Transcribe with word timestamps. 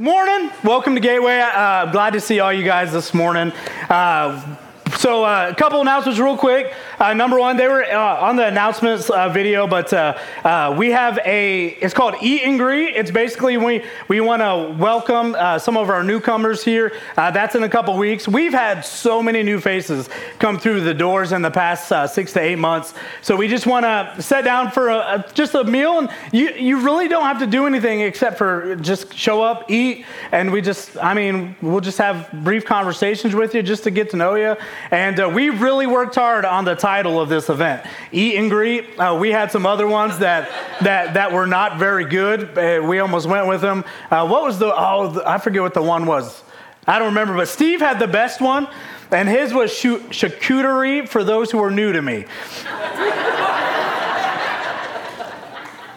Morning. 0.00 0.50
Welcome 0.64 0.94
to 0.94 1.00
Gateway. 1.02 1.40
Uh, 1.40 1.92
glad 1.92 2.14
to 2.14 2.22
see 2.22 2.40
all 2.40 2.50
you 2.50 2.64
guys 2.64 2.90
this 2.90 3.12
morning. 3.12 3.52
Uh, 3.90 4.56
so, 5.00 5.24
uh, 5.24 5.48
a 5.50 5.54
couple 5.54 5.80
announcements, 5.80 6.20
real 6.20 6.36
quick. 6.36 6.74
Uh, 6.98 7.14
number 7.14 7.38
one, 7.38 7.56
they 7.56 7.68
were 7.68 7.82
uh, 7.84 8.20
on 8.20 8.36
the 8.36 8.46
announcements 8.46 9.08
uh, 9.08 9.30
video, 9.30 9.66
but 9.66 9.90
uh, 9.94 10.18
uh, 10.44 10.74
we 10.76 10.90
have 10.90 11.18
a. 11.24 11.68
It's 11.68 11.94
called 11.94 12.16
Eat 12.20 12.42
and 12.42 12.58
Greet. 12.58 12.94
It's 12.94 13.10
basically 13.10 13.56
we 13.56 13.82
we 14.08 14.20
want 14.20 14.42
to 14.42 14.76
welcome 14.78 15.34
some 15.58 15.78
of 15.78 15.88
our 15.88 16.04
newcomers 16.04 16.62
here. 16.62 16.92
that's 17.16 17.54
in 17.54 17.62
a 17.62 17.68
couple 17.70 17.96
weeks. 17.96 18.28
We've 18.28 18.52
had 18.52 18.82
so 18.82 19.22
many 19.22 19.42
new 19.42 19.58
faces 19.58 20.10
come 20.38 20.58
through 20.58 20.82
the 20.82 20.92
doors 20.92 21.32
in 21.32 21.40
the 21.40 21.50
past 21.50 22.12
six 22.12 22.34
to 22.34 22.40
eight 22.40 22.58
months. 22.58 22.92
So 23.22 23.36
we 23.36 23.48
just 23.48 23.66
want 23.66 23.84
to 23.84 24.20
sit 24.20 24.44
down 24.44 24.70
for 24.70 24.90
a, 24.90 24.98
a, 24.98 25.32
just 25.32 25.54
a 25.54 25.64
meal, 25.64 26.00
and 26.00 26.10
you 26.30 26.50
you 26.50 26.84
really 26.84 27.08
don't 27.08 27.24
have 27.24 27.38
to 27.38 27.46
do 27.46 27.64
anything 27.64 28.02
except 28.02 28.36
for 28.36 28.76
just 28.76 29.14
show 29.14 29.40
up, 29.40 29.70
eat, 29.70 30.04
and 30.30 30.52
we 30.52 30.60
just. 30.60 30.98
I 30.98 31.14
mean, 31.14 31.56
we'll 31.62 31.80
just 31.80 31.96
have 31.96 32.30
brief 32.44 32.66
conversations 32.66 33.34
with 33.34 33.54
you 33.54 33.62
just 33.62 33.84
to 33.84 33.90
get 33.90 34.10
to 34.10 34.18
know 34.18 34.34
you 34.34 34.56
and 34.90 35.20
uh, 35.20 35.30
we 35.32 35.50
really 35.50 35.86
worked 35.86 36.14
hard 36.14 36.44
on 36.44 36.64
the 36.64 36.74
title 36.74 37.20
of 37.20 37.28
this 37.28 37.48
event, 37.48 37.86
Eat 38.12 38.36
and 38.36 38.50
Greet. 38.50 38.98
Uh, 38.98 39.16
we 39.18 39.30
had 39.30 39.52
some 39.52 39.66
other 39.66 39.86
ones 39.86 40.18
that, 40.18 40.50
that, 40.82 41.14
that 41.14 41.32
were 41.32 41.46
not 41.46 41.78
very 41.78 42.04
good. 42.04 42.58
Uh, 42.58 42.82
we 42.84 42.98
almost 42.98 43.26
went 43.26 43.46
with 43.46 43.60
them. 43.60 43.84
Uh, 44.10 44.26
what 44.26 44.42
was 44.42 44.58
the, 44.58 44.66
oh, 44.66 45.22
I 45.24 45.38
forget 45.38 45.62
what 45.62 45.74
the 45.74 45.82
one 45.82 46.06
was. 46.06 46.42
I 46.86 46.98
don't 46.98 47.08
remember, 47.08 47.36
but 47.36 47.48
Steve 47.48 47.80
had 47.80 47.98
the 47.98 48.08
best 48.08 48.40
one, 48.40 48.66
and 49.10 49.28
his 49.28 49.52
was 49.52 49.70
charcuterie 49.70 51.08
for 51.08 51.22
those 51.22 51.50
who 51.50 51.62
are 51.62 51.70
new 51.70 51.92
to 51.92 52.02
me. 52.02 52.24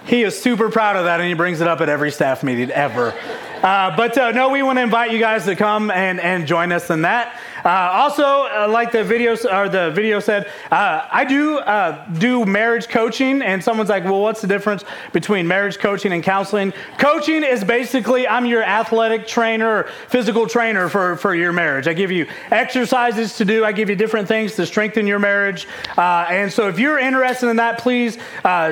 he 0.05 0.23
is 0.23 0.39
super 0.39 0.69
proud 0.69 0.97
of 0.97 1.05
that, 1.05 1.19
and 1.19 1.27
he 1.27 1.33
brings 1.33 1.61
it 1.61 1.67
up 1.67 1.81
at 1.81 1.89
every 1.89 2.11
staff 2.11 2.43
meeting 2.43 2.69
ever. 2.69 3.15
Uh, 3.63 3.95
but 3.95 4.17
uh, 4.17 4.31
no, 4.31 4.49
we 4.49 4.61
want 4.61 4.77
to 4.77 4.83
invite 4.83 5.13
you 5.13 5.19
guys 5.19 5.45
to 5.45 5.55
come 5.55 5.89
and, 5.89 6.19
and 6.19 6.45
join 6.45 6.73
us 6.73 6.89
in 6.89 7.03
that. 7.03 7.39
Uh, 7.63 7.69
also, 7.93 8.23
uh, 8.23 8.67
like 8.69 8.91
the 8.91 9.01
video 9.01 9.37
or 9.49 9.69
the 9.69 9.89
video 9.91 10.19
said, 10.19 10.51
uh, 10.69 11.07
I 11.09 11.23
do 11.23 11.59
uh, 11.59 12.05
do 12.15 12.45
marriage 12.45 12.89
coaching, 12.89 13.41
and 13.41 13.63
someone's 13.63 13.89
like, 13.89 14.03
"Well, 14.03 14.21
what's 14.21 14.41
the 14.41 14.47
difference 14.47 14.83
between 15.13 15.47
marriage 15.47 15.79
coaching 15.79 16.11
and 16.11 16.21
counseling?" 16.21 16.73
Coaching 16.97 17.41
is 17.41 17.63
basically 17.63 18.27
I'm 18.27 18.45
your 18.45 18.63
athletic 18.63 19.27
trainer, 19.27 19.85
physical 20.09 20.45
trainer 20.45 20.89
for 20.89 21.15
for 21.15 21.33
your 21.33 21.53
marriage. 21.53 21.87
I 21.87 21.93
give 21.93 22.11
you 22.11 22.27
exercises 22.51 23.37
to 23.37 23.45
do. 23.45 23.63
I 23.63 23.71
give 23.71 23.89
you 23.89 23.95
different 23.95 24.27
things 24.27 24.55
to 24.55 24.65
strengthen 24.65 25.07
your 25.07 25.19
marriage. 25.19 25.65
And 25.97 26.51
so, 26.51 26.67
if 26.67 26.79
you're 26.79 26.99
interested 26.99 27.47
in 27.47 27.55
that, 27.55 27.77
please 27.77 28.17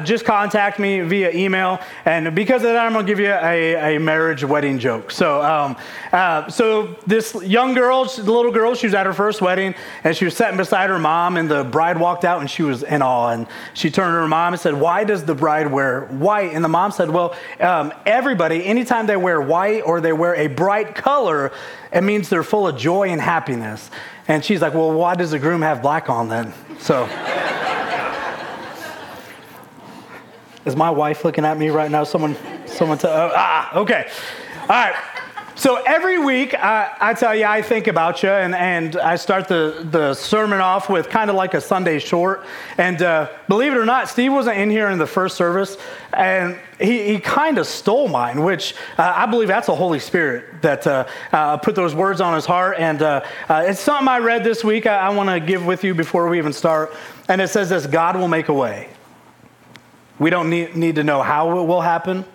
just 0.04 0.26
contact 0.26 0.80
me 0.80 1.00
via 1.00 1.32
email. 1.32 1.80
And 2.04 2.36
because 2.36 2.64
of 2.64 2.74
that, 2.74 2.86
I'm 2.86 2.92
gonna 2.92 3.08
give 3.08 3.22
you 3.22 3.32
a, 3.32 3.96
a 3.96 4.00
marriage 4.02 4.44
wedding 4.44 4.80
joke. 4.82 5.12
So, 5.12 5.42
um, 5.42 5.78
so 6.50 6.96
this 7.08 7.34
young 7.44 7.74
girl, 7.74 8.06
the 8.06 8.32
little 8.32 8.52
girl 8.52 8.76
she 8.76 8.88
was 8.88 8.94
at 8.94 9.06
her 9.06 9.14
first 9.14 9.42
wedding 9.42 9.76
and 10.04 10.18
she 10.18 10.26
was 10.26 10.36
sitting 10.36 10.58
beside 10.58 10.90
her 10.90 11.00
mom, 11.00 11.38
and 11.38 11.50
the 11.50 11.64
bride 11.64 11.98
walked 11.98 12.26
out 12.26 12.42
and 12.42 12.50
she 12.50 12.64
was 12.64 12.84
in 12.84 13.02
awe. 13.02 13.30
And 13.30 13.48
she 13.74 13.90
turned 13.90 14.14
to 14.14 14.20
her 14.20 14.28
mom 14.28 14.54
and 14.54 14.62
said, 14.62 14.74
Why 14.74 15.04
does 15.04 15.24
the 15.24 15.36
bride 15.36 15.72
wear 15.72 16.06
white? 16.08 16.54
And 16.54 16.64
the 16.64 16.70
mom 16.70 16.92
said, 16.92 17.10
Well, 17.10 17.36
um, 17.60 17.94
everybody, 18.06 18.66
anytime 18.66 19.06
they 19.06 19.18
wear 19.18 19.40
white 19.40 19.82
or 19.82 20.02
they 20.02 20.14
wear 20.14 20.36
a 20.36 20.48
bright 20.48 20.96
color, 20.96 21.52
it 21.94 22.02
means 22.02 22.28
they're 22.28 22.44
full 22.44 22.68
of 22.68 22.78
joy 22.78 23.10
and 23.10 23.22
happiness. 23.22 23.90
And 24.28 24.44
she's 24.44 24.62
like, 24.62 24.74
Well, 24.74 24.92
why 24.92 25.16
does 25.16 25.32
the 25.32 25.40
groom 25.40 25.62
have 25.62 25.82
black 25.82 26.10
on 26.10 26.28
then? 26.28 26.54
So. 26.80 27.08
Is 30.64 30.76
my 30.76 30.92
wife 30.92 31.26
looking 31.26 31.44
at 31.44 31.58
me 31.58 31.70
right 31.70 31.90
now? 31.90 32.04
Someone, 32.04 32.36
someone, 32.68 33.00
tell, 33.00 33.12
oh, 33.12 33.32
ah, 33.36 33.76
okay. 33.80 34.12
All 34.62 34.68
right. 34.68 34.96
So 35.56 35.82
every 35.86 36.18
week, 36.18 36.54
I, 36.54 36.96
I, 37.00 37.14
tell 37.14 37.36
you, 37.36 37.46
I 37.46 37.62
think 37.62 37.88
about 37.88 38.24
you, 38.24 38.30
and, 38.30 38.56
and 38.56 38.96
I 38.96 39.16
start 39.16 39.48
the, 39.48 39.86
the 39.92 40.14
sermon 40.14 40.60
off 40.60 40.88
with 40.88 41.10
kind 41.10 41.30
of 41.30 41.36
like 41.36 41.54
a 41.56 41.62
Sunday 41.62 42.00
short. 42.00 42.46
And 42.78 43.02
uh, 43.02 43.30
believe 43.48 43.74
it 43.74 43.78
or 43.78 43.86
not, 43.86 44.08
Steve 44.08 44.32
wasn't 44.32 44.58
in 44.58 44.70
here 44.70 44.90
in 44.90 44.98
the 44.98 45.08
first 45.08 45.36
service, 45.36 45.78
and 46.14 46.58
he, 46.80 47.08
he 47.08 47.20
kind 47.20 47.58
of 47.58 47.68
stole 47.68 48.08
mine, 48.08 48.44
which 48.44 48.76
uh, 48.98 49.14
I 49.16 49.26
believe 49.26 49.48
that's 49.50 49.68
the 49.68 49.76
Holy 49.76 50.00
Spirit 50.00 50.62
that 50.62 50.86
uh, 50.88 51.08
uh 51.32 51.58
put 51.58 51.76
those 51.76 51.94
words 51.94 52.22
on 52.22 52.34
his 52.34 52.46
heart. 52.46 52.78
And 52.78 53.02
uh, 53.02 53.24
uh, 53.50 53.66
it's 53.68 53.80
something 53.80 54.08
I 54.08 54.20
read 54.20 54.44
this 54.44 54.64
week 54.64 54.86
I, 54.86 54.98
I 54.98 55.10
want 55.10 55.30
to 55.30 55.40
give 55.40 55.66
with 55.66 55.84
you 55.84 55.94
before 55.94 56.30
we 56.30 56.38
even 56.38 56.54
start. 56.54 56.94
And 57.28 57.42
it 57.42 57.50
says 57.50 57.70
this 57.70 57.88
God 57.88 58.16
will 58.16 58.28
make 58.28 58.48
a 58.48 58.54
way. 58.54 58.90
We 60.18 60.30
don't 60.30 60.50
need, 60.50 60.76
need 60.76 60.96
to 60.96 61.04
know 61.04 61.22
how 61.22 61.60
it 61.60 61.66
will 61.66 61.82
happen. 61.82 62.26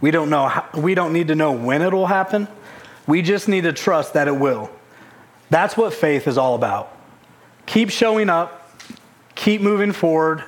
We 0.00 0.10
don't 0.10 0.30
know 0.30 0.48
how, 0.48 0.68
we 0.78 0.94
don't 0.94 1.12
need 1.12 1.28
to 1.28 1.34
know 1.34 1.52
when 1.52 1.82
it 1.82 1.92
will 1.92 2.06
happen. 2.06 2.48
We 3.06 3.22
just 3.22 3.48
need 3.48 3.62
to 3.62 3.72
trust 3.72 4.14
that 4.14 4.28
it 4.28 4.36
will. 4.36 4.70
That's 5.50 5.76
what 5.76 5.94
faith 5.94 6.28
is 6.28 6.38
all 6.38 6.54
about. 6.54 6.94
Keep 7.66 7.90
showing 7.90 8.28
up, 8.30 8.70
keep 9.34 9.60
moving 9.60 9.92
forward, 9.92 10.44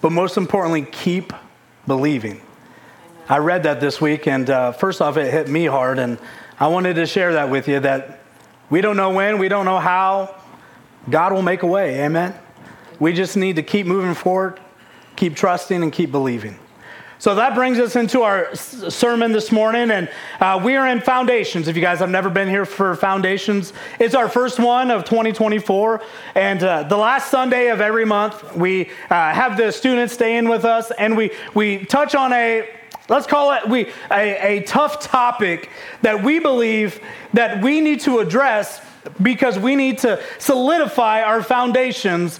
but 0.00 0.12
most 0.12 0.36
importantly, 0.36 0.82
keep 0.82 1.32
believing. 1.86 2.40
I 3.28 3.38
read 3.38 3.62
that 3.64 3.80
this 3.80 4.00
week, 4.00 4.26
and 4.26 4.48
uh, 4.50 4.72
first 4.72 5.00
off, 5.00 5.16
it 5.16 5.30
hit 5.32 5.48
me 5.48 5.64
hard, 5.64 5.98
and 5.98 6.18
I 6.60 6.68
wanted 6.68 6.94
to 6.94 7.06
share 7.06 7.32
that 7.34 7.50
with 7.50 7.68
you 7.68 7.80
that 7.80 8.20
we 8.68 8.80
don't 8.80 8.96
know 8.96 9.10
when, 9.10 9.38
we 9.38 9.48
don't 9.48 9.64
know 9.64 9.78
how. 9.78 10.34
God 11.10 11.32
will 11.32 11.42
make 11.42 11.62
a 11.62 11.66
way. 11.66 12.02
Amen. 12.04 12.34
We 13.00 13.12
just 13.12 13.36
need 13.36 13.56
to 13.56 13.62
keep 13.62 13.86
moving 13.86 14.14
forward, 14.14 14.60
keep 15.16 15.34
trusting, 15.34 15.82
and 15.82 15.92
keep 15.92 16.12
believing. 16.12 16.58
So 17.22 17.36
that 17.36 17.54
brings 17.54 17.78
us 17.78 17.94
into 17.94 18.22
our 18.22 18.52
sermon 18.56 19.30
this 19.30 19.52
morning, 19.52 19.92
and 19.92 20.10
uh, 20.40 20.60
we 20.60 20.74
are 20.74 20.88
in 20.88 21.00
Foundations. 21.00 21.68
If 21.68 21.76
you 21.76 21.80
guys 21.80 22.00
have 22.00 22.10
never 22.10 22.28
been 22.28 22.48
here 22.48 22.64
for 22.64 22.96
Foundations, 22.96 23.72
it's 24.00 24.16
our 24.16 24.28
first 24.28 24.58
one 24.58 24.90
of 24.90 25.04
2024. 25.04 26.02
And 26.34 26.64
uh, 26.64 26.82
the 26.82 26.96
last 26.96 27.30
Sunday 27.30 27.68
of 27.68 27.80
every 27.80 28.04
month, 28.04 28.56
we 28.56 28.90
uh, 29.08 29.32
have 29.32 29.56
the 29.56 29.70
students 29.70 30.14
stay 30.14 30.36
in 30.36 30.48
with 30.48 30.64
us, 30.64 30.90
and 30.98 31.16
we, 31.16 31.30
we 31.54 31.84
touch 31.84 32.16
on 32.16 32.32
a 32.32 32.68
let's 33.08 33.28
call 33.28 33.52
it 33.52 33.68
we, 33.68 33.86
a, 34.10 34.58
a 34.58 34.62
tough 34.64 34.98
topic 34.98 35.70
that 36.00 36.24
we 36.24 36.40
believe 36.40 37.00
that 37.34 37.62
we 37.62 37.80
need 37.80 38.00
to 38.00 38.18
address 38.18 38.84
because 39.20 39.58
we 39.58 39.76
need 39.76 39.98
to 39.98 40.22
solidify 40.38 41.22
our 41.22 41.42
foundations, 41.42 42.38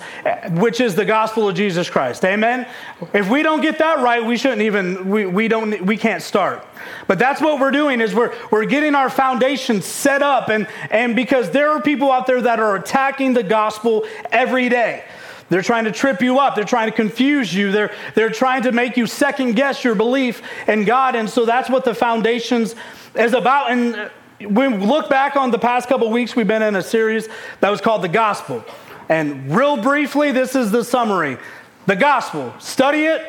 which 0.52 0.80
is 0.80 0.94
the 0.94 1.04
gospel 1.04 1.48
of 1.48 1.54
Jesus 1.54 1.90
Christ. 1.90 2.24
Amen. 2.24 2.68
If 3.12 3.28
we 3.28 3.42
don't 3.42 3.60
get 3.60 3.78
that 3.78 3.98
right, 4.00 4.24
we 4.24 4.36
shouldn't 4.36 4.62
even 4.62 5.08
we, 5.08 5.26
we 5.26 5.48
don't 5.48 5.84
we 5.84 5.96
can't 5.96 6.22
start. 6.22 6.64
But 7.06 7.18
that's 7.18 7.40
what 7.40 7.60
we're 7.60 7.70
doing 7.70 8.00
is 8.00 8.14
we're 8.14 8.34
we're 8.50 8.64
getting 8.64 8.94
our 8.94 9.10
foundations 9.10 9.84
set 9.84 10.22
up 10.22 10.48
and 10.48 10.68
and 10.90 11.16
because 11.16 11.50
there 11.50 11.70
are 11.70 11.82
people 11.82 12.10
out 12.10 12.26
there 12.26 12.42
that 12.42 12.60
are 12.60 12.76
attacking 12.76 13.34
the 13.34 13.42
gospel 13.42 14.06
every 14.30 14.68
day. 14.68 15.04
They're 15.48 15.60
trying 15.60 15.84
to 15.84 15.92
trip 15.92 16.22
you 16.22 16.38
up. 16.38 16.54
They're 16.54 16.64
trying 16.64 16.90
to 16.90 16.96
confuse 16.96 17.52
you. 17.52 17.72
They're, 17.72 17.92
they're 18.14 18.30
trying 18.30 18.62
to 18.62 18.72
make 18.72 18.96
you 18.96 19.06
second 19.06 19.52
guess 19.52 19.84
your 19.84 19.94
belief 19.94 20.40
in 20.66 20.86
God. 20.86 21.14
And 21.14 21.28
so 21.28 21.44
that's 21.44 21.68
what 21.68 21.84
the 21.84 21.94
foundations 21.94 22.74
is 23.14 23.34
about. 23.34 23.70
And 23.70 24.10
we 24.46 24.68
look 24.68 25.08
back 25.08 25.36
on 25.36 25.50
the 25.50 25.58
past 25.58 25.88
couple 25.88 26.10
weeks, 26.10 26.36
we've 26.36 26.46
been 26.46 26.62
in 26.62 26.76
a 26.76 26.82
series 26.82 27.28
that 27.60 27.70
was 27.70 27.80
called 27.80 28.02
The 28.02 28.08
Gospel. 28.08 28.64
And 29.08 29.54
real 29.54 29.76
briefly, 29.76 30.32
this 30.32 30.54
is 30.54 30.70
the 30.70 30.84
summary 30.84 31.38
The 31.86 31.96
Gospel. 31.96 32.54
Study 32.58 33.04
it, 33.04 33.24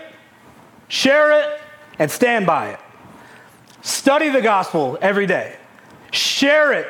share 0.88 1.40
it, 1.40 1.62
and 2.00 2.10
stand 2.10 2.46
by 2.46 2.70
it. 2.70 2.80
Study 3.82 4.30
the 4.30 4.42
gospel 4.42 4.98
every 5.02 5.26
day. 5.26 5.56
Share 6.12 6.72
it. 6.72 6.88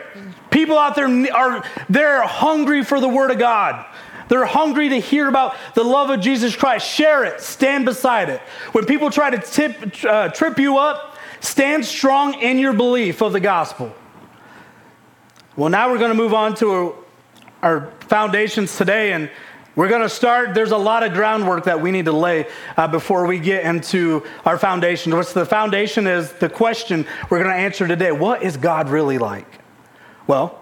People 0.51 0.77
out 0.77 0.95
there 0.95 1.07
are 1.33 1.63
they're 1.89 2.21
hungry 2.21 2.83
for 2.83 2.99
the 2.99 3.09
word 3.09 3.31
of 3.31 3.39
God. 3.39 3.85
They're 4.29 4.45
hungry 4.45 4.89
to 4.89 4.99
hear 4.99 5.27
about 5.27 5.55
the 5.75 5.83
love 5.83 6.09
of 6.09 6.19
Jesus 6.19 6.55
Christ. 6.55 6.87
Share 6.87 7.23
it. 7.23 7.41
Stand 7.41 7.85
beside 7.85 8.29
it. 8.29 8.41
When 8.71 8.85
people 8.85 9.09
try 9.09 9.29
to 9.29 9.37
tip, 9.37 10.05
uh, 10.05 10.29
trip 10.29 10.59
you 10.59 10.77
up, 10.77 11.17
stand 11.39 11.85
strong 11.85 12.35
in 12.35 12.59
your 12.59 12.73
belief 12.73 13.21
of 13.21 13.33
the 13.33 13.39
gospel. 13.39 13.93
Well, 15.55 15.69
now 15.69 15.91
we're 15.91 15.99
going 15.99 16.09
to 16.09 16.17
move 16.17 16.33
on 16.33 16.55
to 16.55 16.95
our 17.61 17.91
foundations 18.07 18.75
today, 18.75 19.13
and 19.13 19.29
we're 19.75 19.87
going 19.87 20.01
to 20.01 20.09
start. 20.09 20.55
There's 20.55 20.71
a 20.71 20.77
lot 20.77 21.03
of 21.03 21.13
groundwork 21.13 21.65
that 21.65 21.79
we 21.79 21.91
need 21.91 22.05
to 22.05 22.11
lay 22.11 22.47
uh, 22.75 22.87
before 22.87 23.27
we 23.27 23.37
get 23.37 23.63
into 23.63 24.23
our 24.45 24.57
foundation. 24.57 25.15
What's 25.15 25.31
the 25.31 25.45
foundation 25.45 26.07
is 26.07 26.33
the 26.33 26.49
question 26.49 27.05
we're 27.29 27.37
going 27.37 27.51
to 27.51 27.61
answer 27.61 27.87
today 27.87 28.11
What 28.11 28.41
is 28.41 28.57
God 28.57 28.89
really 28.89 29.19
like? 29.19 29.59
Well, 30.25 30.59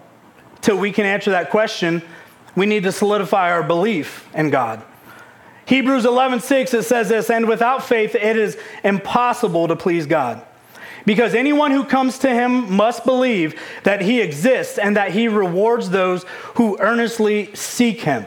till 0.60 0.76
we 0.76 0.92
can 0.92 1.06
answer 1.06 1.30
that 1.30 1.48
question, 1.48 2.02
we 2.54 2.66
need 2.66 2.82
to 2.82 2.92
solidify 2.92 3.50
our 3.50 3.62
belief 3.62 4.28
in 4.34 4.50
God. 4.50 4.82
Hebrews 5.64 6.04
11:6 6.04 6.74
it 6.74 6.82
says 6.82 7.08
this, 7.08 7.30
and 7.30 7.48
without 7.48 7.82
faith 7.82 8.14
it 8.14 8.36
is 8.36 8.58
impossible 8.84 9.68
to 9.68 9.76
please 9.76 10.04
God. 10.04 10.44
Because 11.04 11.34
anyone 11.34 11.70
who 11.70 11.84
comes 11.84 12.18
to 12.20 12.30
him 12.30 12.72
must 12.74 13.04
believe 13.04 13.60
that 13.82 14.00
he 14.00 14.20
exists 14.20 14.78
and 14.78 14.96
that 14.96 15.12
he 15.12 15.28
rewards 15.28 15.90
those 15.90 16.24
who 16.54 16.78
earnestly 16.78 17.54
seek 17.54 18.02
him. 18.02 18.26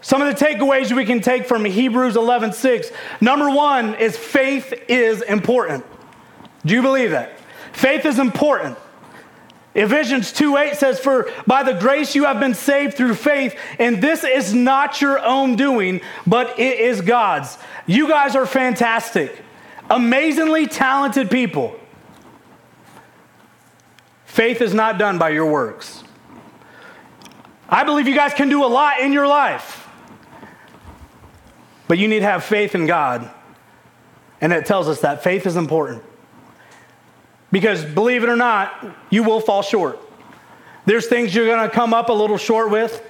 Some 0.00 0.22
of 0.22 0.28
the 0.28 0.44
takeaways 0.44 0.94
we 0.94 1.04
can 1.04 1.20
take 1.20 1.46
from 1.46 1.64
Hebrews 1.64 2.14
11:6. 2.14 2.92
Number 3.20 3.50
1 3.50 3.96
is 3.96 4.16
faith 4.16 4.72
is 4.88 5.20
important. 5.22 5.84
Do 6.64 6.74
you 6.74 6.82
believe 6.82 7.10
that? 7.10 7.38
Faith 7.72 8.06
is 8.06 8.18
important. 8.18 8.78
Ephesians 9.76 10.32
2 10.32 10.56
8 10.56 10.76
says, 10.76 10.98
For 10.98 11.30
by 11.46 11.62
the 11.62 11.74
grace 11.74 12.14
you 12.14 12.24
have 12.24 12.40
been 12.40 12.54
saved 12.54 12.94
through 12.94 13.14
faith, 13.14 13.54
and 13.78 14.02
this 14.02 14.24
is 14.24 14.54
not 14.54 15.02
your 15.02 15.18
own 15.18 15.54
doing, 15.54 16.00
but 16.26 16.58
it 16.58 16.80
is 16.80 17.02
God's. 17.02 17.58
You 17.84 18.08
guys 18.08 18.34
are 18.34 18.46
fantastic, 18.46 19.42
amazingly 19.90 20.66
talented 20.66 21.30
people. 21.30 21.78
Faith 24.24 24.60
is 24.60 24.74
not 24.74 24.98
done 24.98 25.18
by 25.18 25.30
your 25.30 25.50
works. 25.50 26.04
I 27.68 27.84
believe 27.84 28.06
you 28.06 28.14
guys 28.14 28.34
can 28.34 28.48
do 28.48 28.64
a 28.64 28.66
lot 28.66 29.00
in 29.00 29.12
your 29.12 29.26
life, 29.26 29.88
but 31.88 31.98
you 31.98 32.06
need 32.06 32.20
to 32.20 32.26
have 32.26 32.44
faith 32.44 32.74
in 32.74 32.86
God. 32.86 33.30
And 34.40 34.52
it 34.52 34.66
tells 34.66 34.88
us 34.88 35.00
that 35.00 35.24
faith 35.24 35.46
is 35.46 35.56
important. 35.56 36.02
Because 37.50 37.84
believe 37.84 38.22
it 38.22 38.28
or 38.28 38.36
not, 38.36 38.86
you 39.08 39.22
will 39.22 39.40
fall 39.40 39.62
short. 39.62 39.98
There's 40.84 41.06
things 41.06 41.34
you're 41.34 41.46
going 41.46 41.68
to 41.68 41.74
come 41.74 41.94
up 41.94 42.10
a 42.10 42.12
little 42.12 42.36
short 42.36 42.70
with. 42.70 43.02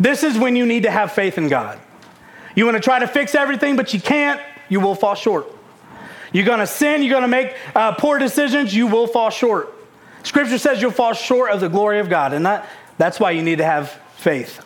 This 0.00 0.22
is 0.22 0.38
when 0.38 0.56
you 0.56 0.66
need 0.66 0.84
to 0.84 0.90
have 0.90 1.12
faith 1.12 1.38
in 1.38 1.48
God. 1.48 1.78
You 2.56 2.64
want 2.64 2.76
to 2.76 2.82
try 2.82 2.98
to 2.98 3.06
fix 3.06 3.34
everything, 3.34 3.76
but 3.76 3.92
you 3.92 4.00
can't, 4.00 4.40
you 4.68 4.80
will 4.80 4.94
fall 4.94 5.14
short. 5.14 5.46
You're 6.34 6.44
going 6.44 6.58
to 6.58 6.66
sin, 6.66 7.04
you're 7.04 7.12
going 7.12 7.22
to 7.22 7.28
make 7.28 7.56
uh, 7.76 7.92
poor 7.92 8.18
decisions, 8.18 8.74
you 8.74 8.88
will 8.88 9.06
fall 9.06 9.30
short. 9.30 9.72
Scripture 10.24 10.58
says 10.58 10.82
you'll 10.82 10.90
fall 10.90 11.12
short 11.12 11.52
of 11.52 11.60
the 11.60 11.68
glory 11.68 12.00
of 12.00 12.08
God, 12.08 12.32
and 12.32 12.44
that, 12.44 12.68
that's 12.98 13.20
why 13.20 13.30
you 13.30 13.40
need 13.40 13.58
to 13.58 13.64
have 13.64 13.88
faith. 14.16 14.58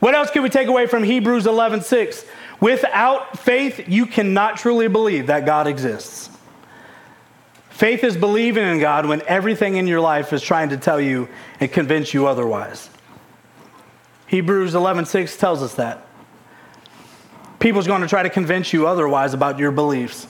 What 0.00 0.16
else 0.16 0.32
can 0.32 0.42
we 0.42 0.48
take 0.48 0.66
away 0.66 0.88
from 0.88 1.04
Hebrews 1.04 1.46
11 1.46 1.82
6? 1.82 2.24
Without 2.60 3.38
faith, 3.38 3.88
you 3.88 4.04
cannot 4.04 4.56
truly 4.56 4.88
believe 4.88 5.28
that 5.28 5.46
God 5.46 5.68
exists. 5.68 6.28
Faith 7.68 8.02
is 8.02 8.16
believing 8.16 8.66
in 8.66 8.80
God 8.80 9.06
when 9.06 9.22
everything 9.28 9.76
in 9.76 9.86
your 9.86 10.00
life 10.00 10.32
is 10.32 10.42
trying 10.42 10.70
to 10.70 10.76
tell 10.76 11.00
you 11.00 11.28
and 11.60 11.70
convince 11.70 12.12
you 12.12 12.26
otherwise. 12.26 12.90
Hebrews 14.26 14.74
11:6 14.74 15.38
tells 15.38 15.62
us 15.62 15.74
that. 15.74 16.04
People's 17.60 17.86
going 17.86 18.02
to 18.02 18.08
try 18.08 18.24
to 18.24 18.30
convince 18.30 18.72
you 18.72 18.88
otherwise 18.88 19.34
about 19.34 19.58
your 19.58 19.70
beliefs. 19.70 20.26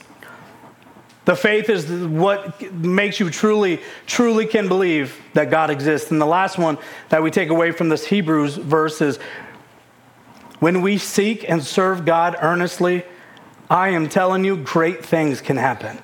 The 1.30 1.36
faith 1.36 1.70
is 1.70 1.88
what 1.88 2.60
makes 2.72 3.20
you 3.20 3.30
truly, 3.30 3.80
truly 4.04 4.46
can 4.46 4.66
believe 4.66 5.16
that 5.34 5.48
God 5.48 5.70
exists. 5.70 6.10
And 6.10 6.20
the 6.20 6.26
last 6.26 6.58
one 6.58 6.76
that 7.10 7.22
we 7.22 7.30
take 7.30 7.50
away 7.50 7.70
from 7.70 7.88
this 7.88 8.04
Hebrews 8.04 8.56
verse 8.56 9.00
is 9.00 9.16
when 10.58 10.82
we 10.82 10.98
seek 10.98 11.48
and 11.48 11.62
serve 11.62 12.04
God 12.04 12.36
earnestly, 12.42 13.04
I 13.70 13.90
am 13.90 14.08
telling 14.08 14.42
you, 14.44 14.56
great 14.56 15.06
things 15.06 15.40
can 15.40 15.56
happen. 15.56 16.00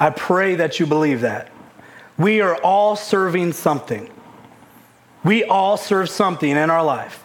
I 0.00 0.10
pray 0.10 0.56
that 0.56 0.80
you 0.80 0.86
believe 0.86 1.20
that. 1.20 1.52
We 2.18 2.40
are 2.40 2.56
all 2.56 2.96
serving 2.96 3.52
something. 3.52 4.10
We 5.22 5.44
all 5.44 5.76
serve 5.76 6.10
something 6.10 6.50
in 6.50 6.70
our 6.70 6.82
life. 6.82 7.22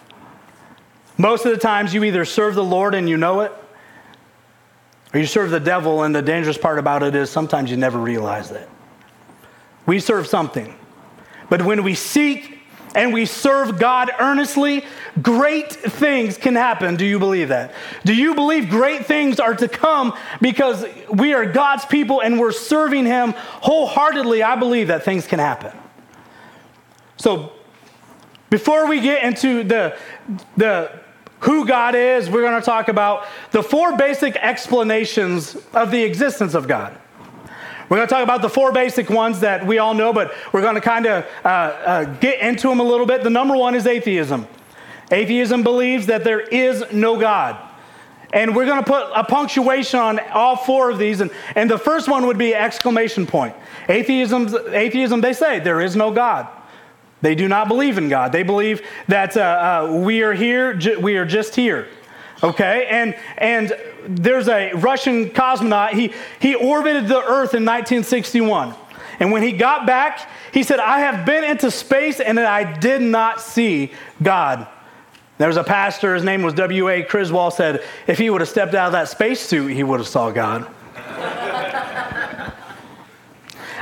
Most 1.18 1.44
of 1.44 1.54
the 1.54 1.58
times, 1.58 1.92
you 1.92 2.04
either 2.04 2.24
serve 2.24 2.54
the 2.54 2.64
Lord 2.64 2.94
and 2.94 3.10
you 3.10 3.18
know 3.18 3.40
it, 3.40 3.52
or 5.14 5.20
you 5.20 5.26
serve 5.26 5.50
the 5.50 5.60
devil, 5.60 6.04
and 6.04 6.14
the 6.14 6.22
dangerous 6.22 6.58
part 6.58 6.78
about 6.78 7.02
it 7.02 7.16
is 7.16 7.30
sometimes 7.30 7.72
you 7.72 7.78
never 7.78 7.98
realize 7.98 8.52
it. 8.52 8.70
We 9.86 10.00
serve 10.00 10.28
something. 10.28 10.76
But 11.50 11.64
when 11.64 11.84
we 11.84 11.96
seek 11.96 12.60
and 12.96 13.12
we 13.14 13.26
serve 13.26 13.80
God 13.80 14.12
earnestly, 14.20 14.84
great 15.22 15.72
things 15.72 16.38
can 16.38 16.56
happen. 16.56 16.96
Do 16.96 17.06
you 17.06 17.18
believe 17.18 17.50
that? 17.50 17.74
Do 18.06 18.14
you 18.14 18.36
believe 18.36 18.70
great 18.70 19.06
things 19.06 19.40
are 19.40 19.56
to 19.56 19.68
come 19.68 20.14
because 20.42 20.86
we 21.12 21.34
are 21.34 21.46
God's 21.46 21.86
people 21.86 22.22
and 22.22 22.40
we're 22.40 22.52
serving 22.52 23.06
Him 23.06 23.34
wholeheartedly? 23.36 24.44
I 24.44 24.56
believe 24.56 24.88
that 24.88 25.04
things 25.04 25.26
can 25.26 25.40
happen. 25.40 25.72
So, 27.18 27.54
before 28.50 28.88
we 28.88 29.02
get 29.02 29.24
into 29.24 29.64
the, 29.64 29.96
the 30.58 30.92
who 31.42 31.66
God 31.66 31.96
is, 31.96 32.30
we're 32.30 32.42
going 32.42 32.60
to 32.60 32.66
talk 32.66 32.90
about 32.90 33.26
the 33.52 33.64
four 33.64 33.96
basic 33.96 34.36
explanations 34.36 35.56
of 35.74 35.92
the 35.92 36.04
existence 36.04 36.54
of 36.54 36.68
God. 36.68 36.98
We're 37.90 37.98
going 37.98 38.08
to 38.08 38.14
talk 38.14 38.24
about 38.24 38.42
the 38.42 38.50
four 38.50 38.72
basic 38.72 39.10
ones 39.10 39.40
that 39.40 39.66
we 39.66 39.80
all 39.80 39.94
know, 39.94 40.14
but 40.14 40.32
we're 40.54 40.62
going 40.62 40.76
to 40.76 40.82
kind 40.82 41.08
of 41.08 41.26
uh, 41.44 41.48
uh, 41.48 42.04
get 42.20 42.40
into 42.40 42.68
them 42.68 42.80
a 42.80 42.84
little 42.84 43.06
bit. 43.06 43.24
The 43.24 43.32
number 43.32 43.56
one 43.56 43.74
is 43.74 43.88
atheism. 43.88 44.48
Atheism 45.12 45.64
believes 45.64 46.06
that 46.06 46.24
there 46.24 46.42
is 46.42 46.84
no 46.92 47.20
God. 47.20 47.58
And 48.32 48.56
we're 48.56 48.68
going 48.68 48.84
to 48.84 48.88
put 48.88 49.08
a 49.16 49.24
punctuation 49.24 50.00
on 50.00 50.20
all 50.30 50.56
four 50.56 50.92
of 50.92 51.00
these. 51.00 51.20
And, 51.20 51.32
and 51.56 51.70
the 51.70 51.80
first 51.80 52.08
one 52.08 52.28
would 52.28 52.38
be 52.38 52.54
exclamation 52.54 53.26
point. 53.26 53.56
Atheism, 53.88 54.56
atheism, 54.70 55.22
they 55.22 55.34
say 55.34 55.60
there 55.60 55.82
is 55.82 55.96
no 55.96 56.12
God. 56.12 56.48
They 57.22 57.36
do 57.36 57.48
not 57.48 57.68
believe 57.68 57.98
in 57.98 58.10
God. 58.10 58.32
They 58.32 58.44
believe 58.44 58.82
that 59.08 59.36
uh, 59.36 59.42
uh, 59.90 59.94
we 59.98 60.22
are 60.22 60.34
here, 60.34 60.74
ju- 60.74 61.00
we 61.00 61.18
are 61.18 61.26
just 61.26 61.56
here. 61.56 61.88
Okay? 62.42 62.88
And, 62.90 63.16
and 63.38 63.74
there's 64.08 64.48
a 64.48 64.72
Russian 64.74 65.30
cosmonaut. 65.30 65.92
He, 65.92 66.14
he 66.40 66.56
orbited 66.56 67.08
the 67.08 67.18
Earth 67.18 67.54
in 67.54 67.66
1961. 67.66 68.74
And 69.20 69.32
when 69.32 69.44
he 69.44 69.52
got 69.52 69.86
back, 69.86 70.30
he 70.54 70.64
said, 70.64 70.80
I 70.80 71.00
have 71.00 71.26
been 71.26 71.44
into 71.44 71.70
space 71.72 72.22
and 72.22 72.40
I 72.40 72.80
did 72.80 73.02
not 73.02 73.42
see 73.42 73.92
God. 74.24 74.68
There 75.38 75.48
was 75.48 75.58
a 75.58 75.64
pastor, 75.64 76.16
his 76.16 76.24
name 76.24 76.42
was 76.42 76.54
W.A. 76.56 77.04
Criswell, 77.04 77.52
said, 77.52 77.84
if 78.08 78.18
he 78.18 78.30
would 78.30 78.42
have 78.42 78.50
stepped 78.50 78.74
out 78.74 78.88
of 78.88 78.92
that 78.94 79.08
spacesuit, 79.08 79.72
he 79.72 79.84
would 79.84 80.00
have 80.00 80.08
saw 80.08 80.32
God. 80.32 80.68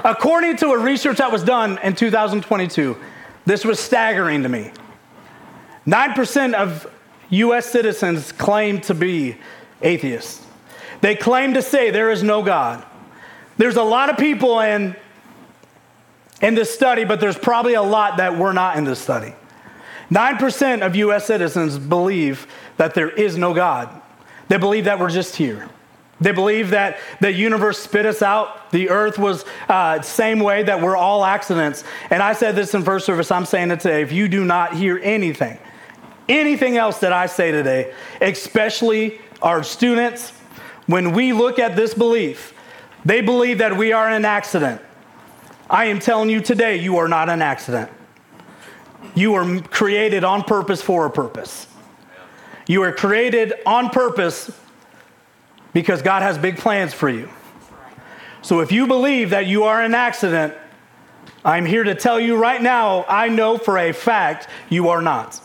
According 0.04 0.58
to 0.58 0.70
a 0.70 0.78
research 0.78 1.18
that 1.18 1.32
was 1.32 1.44
done 1.44 1.80
in 1.80 1.96
2022, 1.96 2.96
this 3.48 3.64
was 3.64 3.80
staggering 3.80 4.44
to 4.44 4.50
me. 4.50 4.72
9% 5.88 6.54
of 6.54 6.86
U.S. 7.30 7.66
citizens 7.66 8.34
claim 8.34 8.82
to 8.82 8.94
be 8.94 9.38
atheists. 9.82 10.46
They 11.00 11.16
claim 11.16 11.54
to 11.54 11.62
say 11.62 11.90
there 11.90 12.12
is 12.12 12.24
no 12.24 12.44
God. 12.44 12.86
There's 13.56 13.78
a 13.78 13.84
lot 13.84 14.10
of 14.10 14.18
people 14.18 14.60
in, 14.60 14.98
in 16.42 16.56
this 16.56 16.74
study, 16.74 17.06
but 17.06 17.22
there's 17.22 17.38
probably 17.38 17.76
a 17.76 17.82
lot 17.82 18.18
that 18.18 18.38
were 18.38 18.52
not 18.52 18.76
in 18.78 18.84
this 18.84 19.00
study. 19.00 19.34
9% 20.12 20.86
of 20.86 20.98
US 20.98 21.26
citizens 21.26 21.78
believe 21.78 22.48
that 22.76 22.96
there 22.96 23.10
is 23.10 23.38
no 23.38 23.54
God. 23.54 24.02
They 24.50 24.58
believe 24.58 24.84
that 24.86 25.00
we're 25.00 25.10
just 25.10 25.38
here. 25.38 25.70
They 26.20 26.32
believe 26.32 26.72
that 26.72 26.98
the 27.22 27.32
universe 27.32 27.78
spit 27.78 28.06
us 28.06 28.22
out. 28.22 28.72
The 28.72 28.90
earth 28.90 29.20
was 29.20 29.46
uh, 29.70 30.02
same 30.02 30.40
way 30.40 30.64
that 30.64 30.82
we're 30.82 30.98
all 30.98 31.24
accidents. 31.24 31.84
And 32.10 32.24
I 32.24 32.34
said 32.34 32.56
this 32.56 32.74
in 32.74 32.84
first 32.84 33.06
service. 33.06 33.30
I'm 33.30 33.46
saying 33.46 33.70
it 33.72 33.82
today. 33.82 34.02
If 34.02 34.12
you 34.12 34.28
do 34.28 34.44
not 34.44 34.74
hear 34.74 35.00
anything, 35.04 35.60
anything 36.28 36.78
else 36.78 37.00
that 37.00 37.14
I 37.14 37.28
say 37.28 37.52
today, 37.52 37.94
especially 38.20 39.22
our 39.44 39.64
students, 39.64 40.32
when 40.88 41.12
we 41.12 41.34
look 41.34 41.60
at 41.60 41.76
this 41.76 41.94
belief, 41.94 42.54
they 43.06 43.22
believe 43.22 43.60
that 43.60 43.78
we 43.78 43.92
are 43.92 44.10
an 44.10 44.26
accident. 44.26 44.82
I 45.70 45.86
am 45.86 46.00
telling 46.00 46.30
you 46.30 46.42
today, 46.42 46.78
you 46.78 46.98
are 46.98 47.08
not 47.08 47.30
an 47.30 47.42
accident. 47.42 47.92
You 49.14 49.36
are 49.36 49.62
created 49.62 50.24
on 50.24 50.44
purpose 50.44 50.82
for 50.82 51.06
a 51.06 51.12
purpose. 51.12 51.68
You 52.68 52.82
are 52.84 52.92
created 52.92 53.54
on 53.66 53.90
purpose 53.90 54.52
because 55.78 56.02
God 56.02 56.24
has 56.24 56.40
big 56.40 56.58
plans 56.58 56.92
for 56.92 57.08
you. 57.08 57.30
So 58.42 58.62
if 58.62 58.72
you 58.72 58.88
believe 58.88 59.30
that 59.30 59.46
you 59.46 59.66
are 59.66 59.80
an 59.80 59.94
accident, 59.94 60.56
I'm 61.46 61.68
here 61.68 61.84
to 61.84 61.94
tell 61.94 62.20
you 62.20 62.36
right 62.36 62.60
now, 62.60 63.06
I 63.08 63.30
know 63.30 63.60
for 63.60 63.78
a 63.78 63.92
fact 63.92 64.48
you 64.70 64.90
are 64.90 65.04
not. 65.04 65.40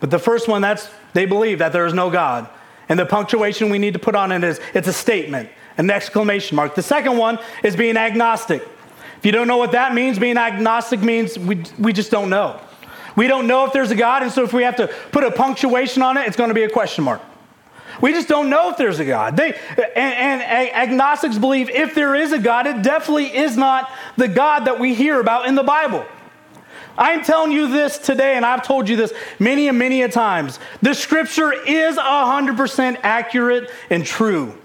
But 0.00 0.10
the 0.10 0.18
first 0.18 0.48
one, 0.48 0.60
that's 0.60 0.90
they 1.14 1.24
believe 1.24 1.60
that 1.60 1.72
there 1.72 1.86
is 1.86 1.94
no 1.94 2.10
God. 2.10 2.46
And 2.90 2.98
the 2.98 3.06
punctuation 3.06 3.70
we 3.70 3.78
need 3.78 3.94
to 3.94 3.98
put 3.98 4.14
on 4.14 4.32
it 4.32 4.44
is 4.44 4.60
it's 4.74 4.86
a 4.86 4.92
statement, 4.92 5.48
an 5.78 5.88
exclamation 5.88 6.54
mark. 6.54 6.74
The 6.74 6.82
second 6.82 7.16
one 7.16 7.38
is 7.64 7.74
being 7.74 7.96
agnostic. 7.96 8.60
If 9.16 9.24
you 9.24 9.32
don't 9.32 9.48
know 9.48 9.56
what 9.56 9.72
that 9.72 9.94
means, 9.94 10.18
being 10.18 10.36
agnostic 10.36 11.00
means 11.00 11.38
we, 11.38 11.62
we 11.78 11.94
just 11.94 12.10
don't 12.10 12.28
know. 12.28 12.60
We 13.16 13.28
don't 13.28 13.46
know 13.46 13.64
if 13.64 13.72
there's 13.72 13.90
a 13.90 13.94
God, 13.94 14.24
and 14.24 14.30
so 14.30 14.44
if 14.44 14.52
we 14.52 14.62
have 14.64 14.76
to 14.76 14.88
put 15.10 15.24
a 15.24 15.30
punctuation 15.30 16.02
on 16.02 16.18
it, 16.18 16.26
it's 16.26 16.36
going 16.36 16.48
to 16.48 16.54
be 16.54 16.64
a 16.64 16.68
question 16.68 17.02
mark. 17.02 17.22
We 18.00 18.12
just 18.12 18.28
don't 18.28 18.50
know 18.50 18.70
if 18.70 18.76
there's 18.76 18.98
a 18.98 19.04
God. 19.04 19.36
They, 19.36 19.52
and, 19.52 20.42
and 20.42 20.42
agnostics 20.42 21.38
believe 21.38 21.70
if 21.70 21.94
there 21.94 22.14
is 22.14 22.32
a 22.32 22.38
God, 22.38 22.66
it 22.66 22.82
definitely 22.82 23.36
is 23.36 23.56
not 23.56 23.90
the 24.16 24.28
God 24.28 24.66
that 24.66 24.78
we 24.78 24.94
hear 24.94 25.20
about 25.20 25.46
in 25.46 25.54
the 25.54 25.62
Bible. 25.62 26.04
I'm 26.98 27.22
telling 27.22 27.52
you 27.52 27.68
this 27.68 27.98
today, 27.98 28.36
and 28.36 28.44
I've 28.44 28.62
told 28.62 28.88
you 28.88 28.96
this 28.96 29.12
many 29.38 29.68
and 29.68 29.78
many 29.78 30.02
a 30.02 30.08
times. 30.08 30.58
The 30.82 30.94
scripture 30.94 31.52
is 31.52 31.96
100% 31.96 32.98
accurate 33.02 33.70
and 33.90 34.04
true. 34.04 34.56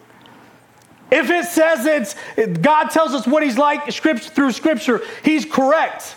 If 1.11 1.29
it 1.29 1.45
says 1.45 1.85
it's, 1.85 2.15
God 2.59 2.89
tells 2.89 3.13
us 3.13 3.27
what 3.27 3.43
he's 3.43 3.57
like 3.57 3.91
through 3.91 4.51
scripture, 4.53 5.01
he's 5.23 5.43
correct. 5.43 6.15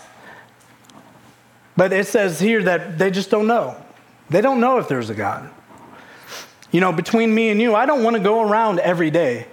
But 1.75 1.91
it 1.91 2.07
says 2.07 2.39
here 2.39 2.63
that 2.63 2.97
they 2.97 3.11
just 3.11 3.29
don't 3.29 3.47
know. 3.47 3.75
They 4.29 4.39
don't 4.39 4.61
know 4.61 4.77
if 4.77 4.87
there's 4.87 5.09
a 5.09 5.13
God. 5.13 5.51
You 6.75 6.81
know, 6.81 6.91
between 6.91 7.33
me 7.33 7.51
and 7.51 7.61
you, 7.61 7.73
I 7.73 7.85
don't 7.85 8.03
want 8.03 8.17
to 8.17 8.21
go 8.21 8.41
around 8.41 8.81
every 8.81 9.09
day 9.09 9.47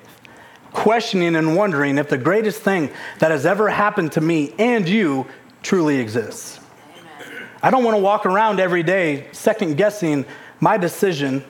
questioning 0.72 1.36
and 1.36 1.54
wondering 1.54 1.96
if 1.98 2.08
the 2.08 2.18
greatest 2.18 2.62
thing 2.62 2.90
that 3.20 3.30
has 3.30 3.46
ever 3.46 3.68
happened 3.68 4.10
to 4.10 4.20
me 4.20 4.52
and 4.58 4.88
you 4.88 5.28
truly 5.62 5.98
exists. 5.98 6.58
Amen. 6.98 7.46
I 7.62 7.70
don't 7.70 7.84
want 7.84 7.94
to 7.94 8.02
walk 8.02 8.26
around 8.26 8.58
every 8.58 8.82
day 8.82 9.28
second 9.30 9.76
guessing 9.76 10.24
my 10.58 10.76
decision 10.76 11.44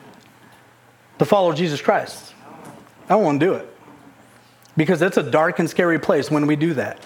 to 1.17 1.25
follow 1.25 1.53
Jesus 1.53 1.81
Christ. 1.81 2.35
I 3.05 3.15
don't 3.15 3.23
want 3.23 3.39
to 3.39 3.45
do 3.47 3.53
it 3.53 3.75
because 4.77 5.01
it's 5.01 5.17
a 5.17 5.23
dark 5.23 5.57
and 5.57 5.67
scary 5.67 5.97
place 5.97 6.29
when 6.29 6.45
we 6.45 6.55
do 6.55 6.75
that. 6.75 6.99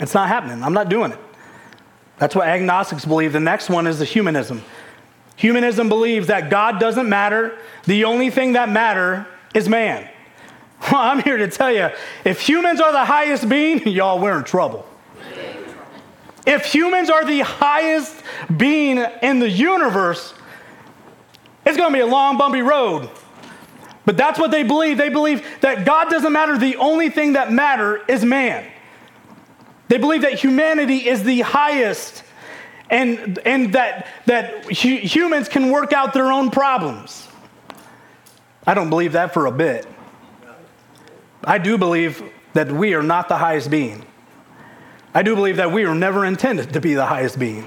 It's 0.00 0.12
not 0.12 0.26
happening. 0.26 0.64
I'm 0.64 0.74
not 0.74 0.88
doing 0.88 1.12
it. 1.12 1.20
That's 2.18 2.34
what 2.34 2.48
agnostics 2.48 3.04
believe. 3.04 3.32
The 3.32 3.38
next 3.38 3.70
one 3.70 3.86
is 3.86 4.00
the 4.00 4.04
humanism. 4.04 4.64
Humanism 5.36 5.88
believes 5.88 6.28
that 6.28 6.50
God 6.50 6.80
doesn't 6.80 7.08
matter. 7.08 7.56
The 7.84 8.04
only 8.04 8.30
thing 8.30 8.54
that 8.54 8.68
matter 8.68 9.26
is 9.54 9.68
man. 9.68 10.08
Well, 10.92 11.00
I'm 11.00 11.22
here 11.22 11.38
to 11.38 11.48
tell 11.48 11.72
you, 11.72 11.88
if 12.22 12.38
humans 12.38 12.82
are 12.82 12.92
the 12.92 13.04
highest 13.04 13.48
being, 13.48 13.88
y'all, 13.88 14.20
we're 14.20 14.36
in 14.36 14.44
trouble. 14.44 14.86
If 16.46 16.66
humans 16.66 17.08
are 17.08 17.24
the 17.24 17.40
highest 17.40 18.14
being 18.54 18.98
in 19.22 19.38
the 19.40 19.48
universe, 19.48 20.34
it's 21.64 21.78
going 21.78 21.90
to 21.90 21.96
be 21.96 22.02
a 22.02 22.06
long, 22.06 22.36
bumpy 22.36 22.60
road. 22.60 23.08
But 24.04 24.16
that's 24.16 24.38
what 24.38 24.52
they 24.52 24.62
believe. 24.62 24.98
They 24.98 25.08
believe 25.08 25.44
that 25.62 25.84
God 25.84 26.08
doesn't 26.08 26.32
matter. 26.32 26.56
The 26.56 26.76
only 26.76 27.08
thing 27.08 27.32
that 27.32 27.50
matter 27.50 28.04
is 28.06 28.24
man. 28.24 28.64
They 29.88 29.98
believe 29.98 30.22
that 30.22 30.34
humanity 30.34 31.08
is 31.08 31.24
the 31.24 31.40
highest 31.40 32.22
and, 32.90 33.38
and 33.38 33.72
that, 33.72 34.06
that 34.26 34.64
hu- 34.64 34.96
humans 34.96 35.48
can 35.48 35.70
work 35.70 35.92
out 35.92 36.12
their 36.12 36.30
own 36.30 36.50
problems. 36.50 37.28
I 38.66 38.74
don't 38.74 38.90
believe 38.90 39.12
that 39.12 39.32
for 39.32 39.46
a 39.46 39.52
bit. 39.52 39.86
I 41.44 41.58
do 41.58 41.78
believe 41.78 42.22
that 42.54 42.70
we 42.72 42.94
are 42.94 43.02
not 43.02 43.28
the 43.28 43.36
highest 43.36 43.70
being. 43.70 44.04
I 45.14 45.22
do 45.22 45.34
believe 45.34 45.56
that 45.56 45.70
we 45.70 45.86
were 45.86 45.94
never 45.94 46.24
intended 46.24 46.72
to 46.72 46.80
be 46.80 46.94
the 46.94 47.06
highest 47.06 47.38
being. 47.38 47.66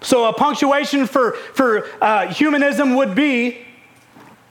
So 0.00 0.26
a 0.26 0.32
punctuation 0.32 1.06
for, 1.06 1.32
for 1.32 1.88
uh, 2.00 2.32
humanism 2.32 2.94
would 2.94 3.14
be 3.14 3.65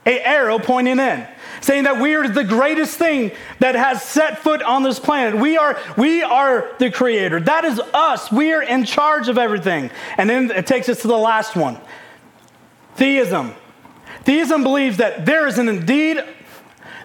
a 0.06 0.20
arrow 0.22 0.58
pointing 0.58 0.98
in 0.98 1.26
saying 1.60 1.84
that 1.84 2.00
we 2.00 2.14
are 2.14 2.28
the 2.28 2.44
greatest 2.44 2.96
thing 2.96 3.32
that 3.58 3.74
has 3.74 4.02
set 4.02 4.38
foot 4.38 4.62
on 4.62 4.82
this 4.82 4.98
planet. 5.00 5.38
We 5.40 5.58
are, 5.58 5.78
we 5.96 6.22
are 6.22 6.70
the 6.78 6.90
creator. 6.90 7.40
That 7.40 7.64
is 7.64 7.80
us. 7.92 8.30
We 8.30 8.52
are 8.52 8.62
in 8.62 8.84
charge 8.84 9.28
of 9.28 9.36
everything. 9.36 9.90
And 10.16 10.30
then 10.30 10.50
it 10.50 10.66
takes 10.66 10.88
us 10.88 11.02
to 11.02 11.08
the 11.08 11.18
last 11.18 11.56
one 11.56 11.78
theism. 12.94 13.54
Theism 14.24 14.62
believes 14.62 14.96
that 14.96 15.26
there 15.26 15.46
is 15.46 15.58
an 15.58 15.68
indeed, 15.68 16.24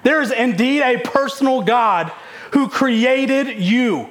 there 0.04 0.22
is 0.22 0.32
indeed 0.32 0.82
a 0.82 1.00
personal 1.00 1.62
God 1.62 2.12
who 2.52 2.70
created 2.70 3.60
you. 3.60 4.10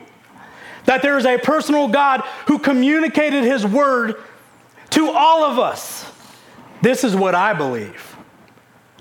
That 0.84 1.02
there 1.02 1.16
is 1.16 1.26
a 1.26 1.38
personal 1.38 1.88
God 1.88 2.22
who 2.46 2.58
communicated 2.58 3.44
his 3.44 3.66
word 3.66 4.16
to 4.90 5.10
all 5.10 5.44
of 5.44 5.58
us. 5.58 6.10
This 6.82 7.04
is 7.04 7.14
what 7.14 7.34
I 7.34 7.54
believe. 7.54 8.09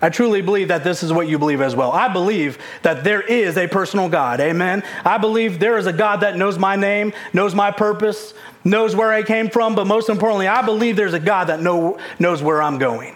I 0.01 0.09
truly 0.09 0.41
believe 0.41 0.69
that 0.69 0.83
this 0.83 1.03
is 1.03 1.11
what 1.11 1.27
you 1.27 1.37
believe 1.37 1.61
as 1.61 1.75
well. 1.75 1.91
I 1.91 2.07
believe 2.07 2.57
that 2.83 3.03
there 3.03 3.21
is 3.21 3.57
a 3.57 3.67
personal 3.67 4.07
God. 4.07 4.39
Amen. 4.39 4.83
I 5.03 5.17
believe 5.17 5.59
there 5.59 5.77
is 5.77 5.87
a 5.87 5.93
God 5.93 6.21
that 6.21 6.37
knows 6.37 6.57
my 6.57 6.75
name, 6.75 7.11
knows 7.33 7.53
my 7.53 7.71
purpose, 7.71 8.33
knows 8.63 8.95
where 8.95 9.11
I 9.11 9.23
came 9.23 9.49
from, 9.49 9.75
but 9.75 9.85
most 9.85 10.09
importantly, 10.09 10.47
I 10.47 10.61
believe 10.61 10.95
there's 10.95 11.13
a 11.13 11.19
God 11.19 11.45
that 11.45 11.61
know, 11.61 11.99
knows 12.17 12.41
where 12.41 12.61
I'm 12.61 12.77
going. 12.77 13.15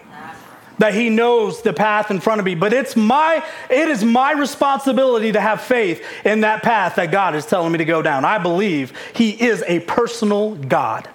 That 0.80 0.96
he 0.96 1.10
knows 1.10 1.62
the 1.62 1.72
path 1.72 2.10
in 2.10 2.20
front 2.20 2.40
of 2.40 2.46
me, 2.46 2.56
but 2.56 2.74
it's 2.74 2.96
my 2.96 3.46
it 3.70 3.88
is 3.88 4.04
my 4.04 4.32
responsibility 4.32 5.32
to 5.32 5.40
have 5.40 5.62
faith 5.62 6.04
in 6.26 6.42
that 6.42 6.64
path 6.64 6.96
that 6.96 7.12
God 7.12 7.36
is 7.36 7.46
telling 7.46 7.72
me 7.72 7.78
to 7.78 7.86
go 7.86 8.02
down. 8.02 8.26
I 8.26 8.40
believe 8.40 8.92
he 9.16 9.30
is 9.30 9.64
a 9.68 9.82
personal 9.82 10.56
God. 10.56 11.08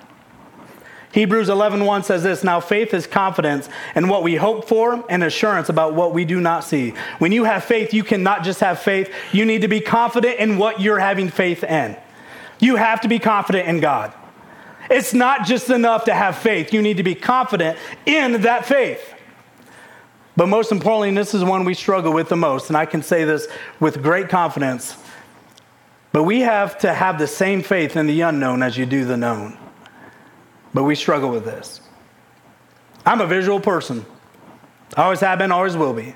Hebrews 1.13 1.49
11:1 1.49 2.05
says 2.05 2.23
this, 2.23 2.45
now 2.45 2.61
faith 2.61 2.93
is 2.93 3.07
confidence 3.07 3.69
in 3.95 4.09
what 4.09 4.23
we 4.23 4.37
hope 4.37 4.69
for 4.69 5.05
and 5.09 5.25
assurance 5.25 5.69
about 5.69 5.95
what 5.95 6.13
we 6.13 6.25
do 6.25 6.41
not 6.41 6.65
see. 6.65 6.91
When 7.19 7.33
you 7.33 7.45
have 7.45 7.65
faith, 7.65 7.95
you 7.95 8.05
cannot 8.05 8.45
just 8.45 8.61
have 8.61 8.79
faith, 8.79 9.13
you 9.33 9.45
need 9.45 9.63
to 9.63 9.69
be 9.69 9.81
confident 9.81 10.39
in 10.39 10.59
what 10.59 10.81
you're 10.81 10.99
having 10.99 11.31
faith 11.31 11.65
in. 11.65 11.97
You 12.61 12.77
have 12.77 13.01
to 13.03 13.09
be 13.09 13.19
confident 13.19 13.69
in 13.69 13.81
God. 13.81 14.13
It's 14.91 15.15
not 15.15 15.47
just 15.47 15.71
enough 15.71 16.05
to 16.05 16.15
have 16.15 16.37
faith, 16.37 16.73
you 16.73 16.83
need 16.83 16.99
to 16.99 17.03
be 17.03 17.15
confident 17.15 17.79
in 18.05 18.43
that 18.43 18.67
faith. 18.67 19.15
But 20.37 20.49
most 20.49 20.73
importantly, 20.73 21.15
this 21.15 21.35
is 21.35 21.43
one 21.43 21.65
we 21.65 21.75
struggle 21.75 22.13
with 22.13 22.29
the 22.29 22.37
most, 22.37 22.69
and 22.69 22.77
I 22.77 22.87
can 22.87 23.03
say 23.03 23.25
this 23.25 23.49
with 23.81 24.03
great 24.03 24.29
confidence. 24.29 24.97
But 26.13 26.23
we 26.23 26.41
have 26.41 26.79
to 26.79 26.93
have 26.93 27.19
the 27.19 27.27
same 27.27 27.63
faith 27.63 27.97
in 27.97 28.07
the 28.07 28.21
unknown 28.21 28.63
as 28.63 28.79
you 28.79 28.87
do 28.87 29.05
the 29.05 29.17
known. 29.17 29.59
But 30.75 30.85
we 30.85 30.95
struggle 30.95 31.31
with 31.31 31.45
this. 31.45 31.81
I'm 33.07 33.21
a 33.21 33.27
visual 33.27 33.61
person. 33.61 34.05
I 34.97 35.05
always 35.05 35.21
have 35.21 35.39
been, 35.39 35.53
always 35.53 35.77
will 35.77 35.95
be. 35.95 36.15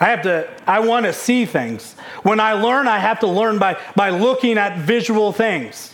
I 0.00 0.06
have 0.06 0.22
to, 0.22 0.48
I 0.66 0.80
want 0.80 1.06
to 1.06 1.12
see 1.12 1.44
things. 1.44 1.94
When 2.22 2.38
I 2.38 2.52
learn, 2.52 2.86
I 2.86 2.98
have 2.98 3.20
to 3.20 3.26
learn 3.26 3.58
by, 3.58 3.80
by 3.96 4.10
looking 4.10 4.58
at 4.58 4.78
visual 4.78 5.32
things. 5.32 5.92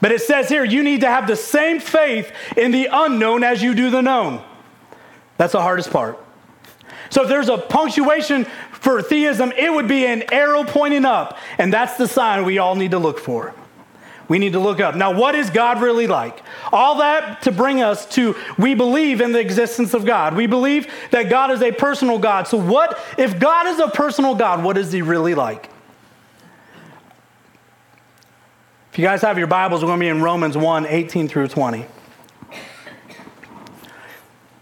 But 0.00 0.12
it 0.12 0.22
says 0.22 0.48
here, 0.48 0.64
you 0.64 0.82
need 0.82 1.00
to 1.00 1.08
have 1.08 1.26
the 1.26 1.36
same 1.36 1.80
faith 1.80 2.32
in 2.56 2.70
the 2.70 2.88
unknown 2.90 3.42
as 3.42 3.62
you 3.62 3.74
do 3.74 3.90
the 3.90 4.00
known. 4.00 4.42
That's 5.36 5.52
the 5.52 5.60
hardest 5.60 5.90
part. 5.90 6.18
So 7.10 7.22
if 7.22 7.28
there's 7.28 7.48
a 7.48 7.58
punctuation 7.58 8.44
for 8.72 9.02
theism, 9.02 9.52
it 9.56 9.72
would 9.72 9.88
be 9.88 10.06
an 10.06 10.32
arrow 10.32 10.64
pointing 10.64 11.04
up. 11.04 11.38
And 11.58 11.72
that's 11.72 11.96
the 11.96 12.06
sign 12.06 12.44
we 12.44 12.58
all 12.58 12.76
need 12.76 12.92
to 12.92 12.98
look 12.98 13.18
for 13.18 13.54
we 14.28 14.38
need 14.38 14.52
to 14.52 14.60
look 14.60 14.78
up. 14.78 14.94
Now, 14.94 15.12
what 15.18 15.34
is 15.34 15.48
God 15.50 15.80
really 15.80 16.06
like? 16.06 16.42
All 16.72 16.98
that 16.98 17.42
to 17.42 17.52
bring 17.52 17.82
us 17.82 18.06
to 18.10 18.36
we 18.58 18.74
believe 18.74 19.20
in 19.20 19.32
the 19.32 19.40
existence 19.40 19.94
of 19.94 20.04
God. 20.04 20.36
We 20.36 20.46
believe 20.46 20.92
that 21.10 21.30
God 21.30 21.50
is 21.50 21.62
a 21.62 21.72
personal 21.72 22.18
God. 22.18 22.46
So, 22.46 22.58
what 22.58 22.98
if 23.16 23.38
God 23.38 23.66
is 23.66 23.78
a 23.78 23.88
personal 23.88 24.34
God? 24.34 24.62
What 24.62 24.76
is 24.76 24.92
He 24.92 25.02
really 25.02 25.34
like? 25.34 25.70
If 28.92 28.98
you 28.98 29.04
guys 29.04 29.22
have 29.22 29.38
your 29.38 29.46
Bibles, 29.46 29.82
we're 29.82 29.88
going 29.88 30.00
to 30.00 30.04
be 30.04 30.08
in 30.08 30.22
Romans 30.22 30.56
1 30.56 30.86
18 30.86 31.28
through 31.28 31.48
20. 31.48 31.86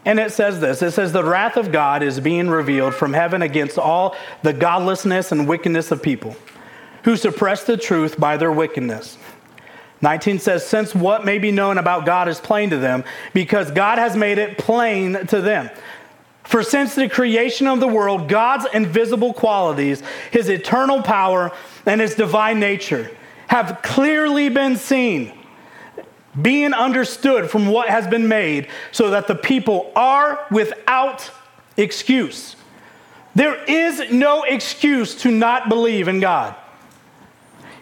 And 0.05 0.21
it 0.21 0.31
says 0.31 0.61
this 0.61 0.81
it 0.83 0.93
says, 0.93 1.13
The 1.13 1.25
wrath 1.25 1.57
of 1.57 1.73
God 1.73 2.05
is 2.05 2.21
being 2.21 2.49
revealed 2.49 2.95
from 2.95 3.13
heaven 3.13 3.43
against 3.43 3.77
all 3.77 4.15
the 4.43 4.53
godlessness 4.53 5.33
and 5.33 5.49
wickedness 5.49 5.91
of 5.91 6.01
people 6.01 6.37
who 7.03 7.17
suppress 7.17 7.65
the 7.65 7.77
truth 7.77 8.19
by 8.19 8.37
their 8.37 8.53
wickedness. 8.53 9.19
19 10.03 10.39
says, 10.39 10.67
Since 10.67 10.95
what 10.95 11.25
may 11.25 11.39
be 11.39 11.51
known 11.51 11.79
about 11.79 12.07
God 12.07 12.29
is 12.29 12.39
plain 12.41 12.71
to 12.71 12.79
them, 12.79 13.05
because 13.33 13.71
God 13.71 13.99
has 13.99 14.17
made 14.17 14.39
it 14.39 14.59
plain 14.59 15.27
to 15.27 15.41
them. 15.41 15.71
For 16.45 16.63
since 16.63 16.95
the 16.95 17.09
creation 17.09 17.67
of 17.67 17.81
the 17.81 17.89
world, 17.89 18.29
God's 18.29 18.67
invisible 18.73 19.33
qualities, 19.33 20.03
his 20.31 20.49
eternal 20.49 21.03
power, 21.03 21.51
and 21.85 22.01
his 22.01 22.15
divine 22.15 22.61
nature 22.61 23.11
have 23.49 23.81
clearly 23.83 24.49
been 24.49 24.77
seen, 24.77 25.33
being 26.41 26.73
understood 26.73 27.51
from 27.51 27.67
what 27.67 27.89
has 27.89 28.07
been 28.07 28.29
made, 28.29 28.69
so 28.93 29.11
that 29.11 29.27
the 29.27 29.35
people 29.35 29.91
are 29.97 30.47
without 30.51 31.31
excuse. 31.77 32.55
There 33.35 33.63
is 33.65 34.11
no 34.13 34.45
excuse 34.45 35.15
to 35.23 35.31
not 35.31 35.69
believe 35.69 36.09
in 36.09 36.21
God. 36.21 36.55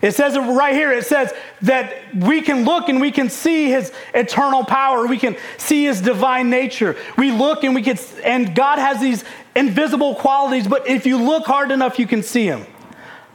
It 0.03 0.13
says 0.13 0.35
it 0.35 0.41
right 0.41 0.75
here. 0.75 0.93
It 0.93 1.07
says 1.07 1.33
that 1.63 1.95
we 2.15 2.43
can 2.43 2.65
look 2.65 2.89
and 2.89 3.01
we 3.01 3.11
can 3.11 3.31
see 3.31 3.71
his 3.71 3.93
eternal 4.13 4.65
power. 4.65 5.07
We 5.07 5.19
can 5.19 5.37
see 5.57 5.85
his 5.85 6.01
divine 6.01 6.51
nature. 6.51 6.97
We 7.17 7.31
look 7.31 7.65
and 7.65 7.75
we 7.75 7.83
can, 7.83 7.99
and 8.23 8.55
God 8.55 8.79
has 8.79 9.01
these 9.01 9.25
invisible 9.57 10.15
qualities, 10.17 10.67
but 10.67 10.89
if 10.89 11.07
you 11.07 11.17
look 11.17 11.47
hard 11.47 11.71
enough, 11.71 11.99
you 11.99 12.07
can 12.07 12.23
see 12.23 12.45
him. 12.45 12.67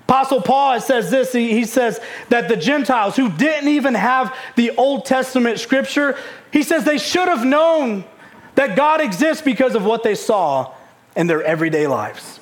Apostle 0.03 0.41
Paul 0.41 0.79
says 0.81 1.11
this 1.11 1.31
he, 1.31 1.53
he 1.53 1.65
says 1.65 1.99
that 2.29 2.49
the 2.49 2.55
Gentiles 2.55 3.15
who 3.15 3.29
didn't 3.29 3.69
even 3.69 3.93
have 3.93 4.35
the 4.55 4.71
Old 4.71 5.05
Testament 5.05 5.59
scripture, 5.59 6.17
he 6.51 6.63
says 6.63 6.83
they 6.83 6.97
should 6.97 7.27
have 7.27 7.45
known 7.45 8.03
that 8.55 8.75
God 8.75 9.01
exists 9.01 9.43
because 9.43 9.75
of 9.75 9.85
what 9.85 10.01
they 10.01 10.15
saw 10.15 10.73
in 11.15 11.27
their 11.27 11.43
everyday 11.43 11.85
lives. 11.85 12.39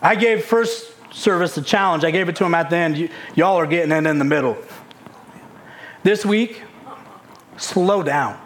I 0.00 0.14
gave 0.14 0.44
first 0.44 0.90
service 1.16 1.56
a 1.56 1.62
challenge. 1.62 2.04
I 2.04 2.10
gave 2.10 2.28
it 2.28 2.36
to 2.36 2.44
him 2.44 2.54
at 2.54 2.70
the 2.70 2.76
end. 2.76 3.10
Y'all 3.34 3.56
are 3.56 3.66
getting 3.66 3.90
it 3.90 4.06
in 4.06 4.18
the 4.18 4.24
middle. 4.24 4.56
This 6.02 6.24
week, 6.24 6.62
slow 7.56 8.02
down. 8.02 8.38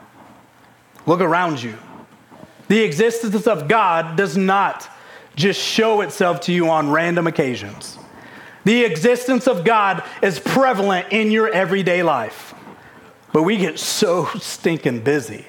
Look 1.05 1.21
around 1.21 1.63
you. 1.63 1.77
The 2.69 2.81
existence 2.83 3.47
of 3.47 3.67
God 3.67 4.17
does 4.17 4.37
not 4.37 4.89
just 5.35 5.61
show 5.61 6.01
itself 6.03 6.41
to 6.43 6.53
you 6.53 6.71
on 6.71 6.91
random 6.91 7.27
occasions. 7.27 7.99
The 8.65 8.85
existence 8.85 9.49
of 9.49 9.65
God 9.65 10.05
is 10.23 10.39
prevalent 10.39 11.09
in 11.11 11.31
your 11.31 11.49
everyday 11.49 12.03
life. 12.03 12.55
But 13.33 13.43
we 13.43 13.57
get 13.57 13.79
so 13.79 14.27
stinking 14.39 15.03
busy. 15.03 15.47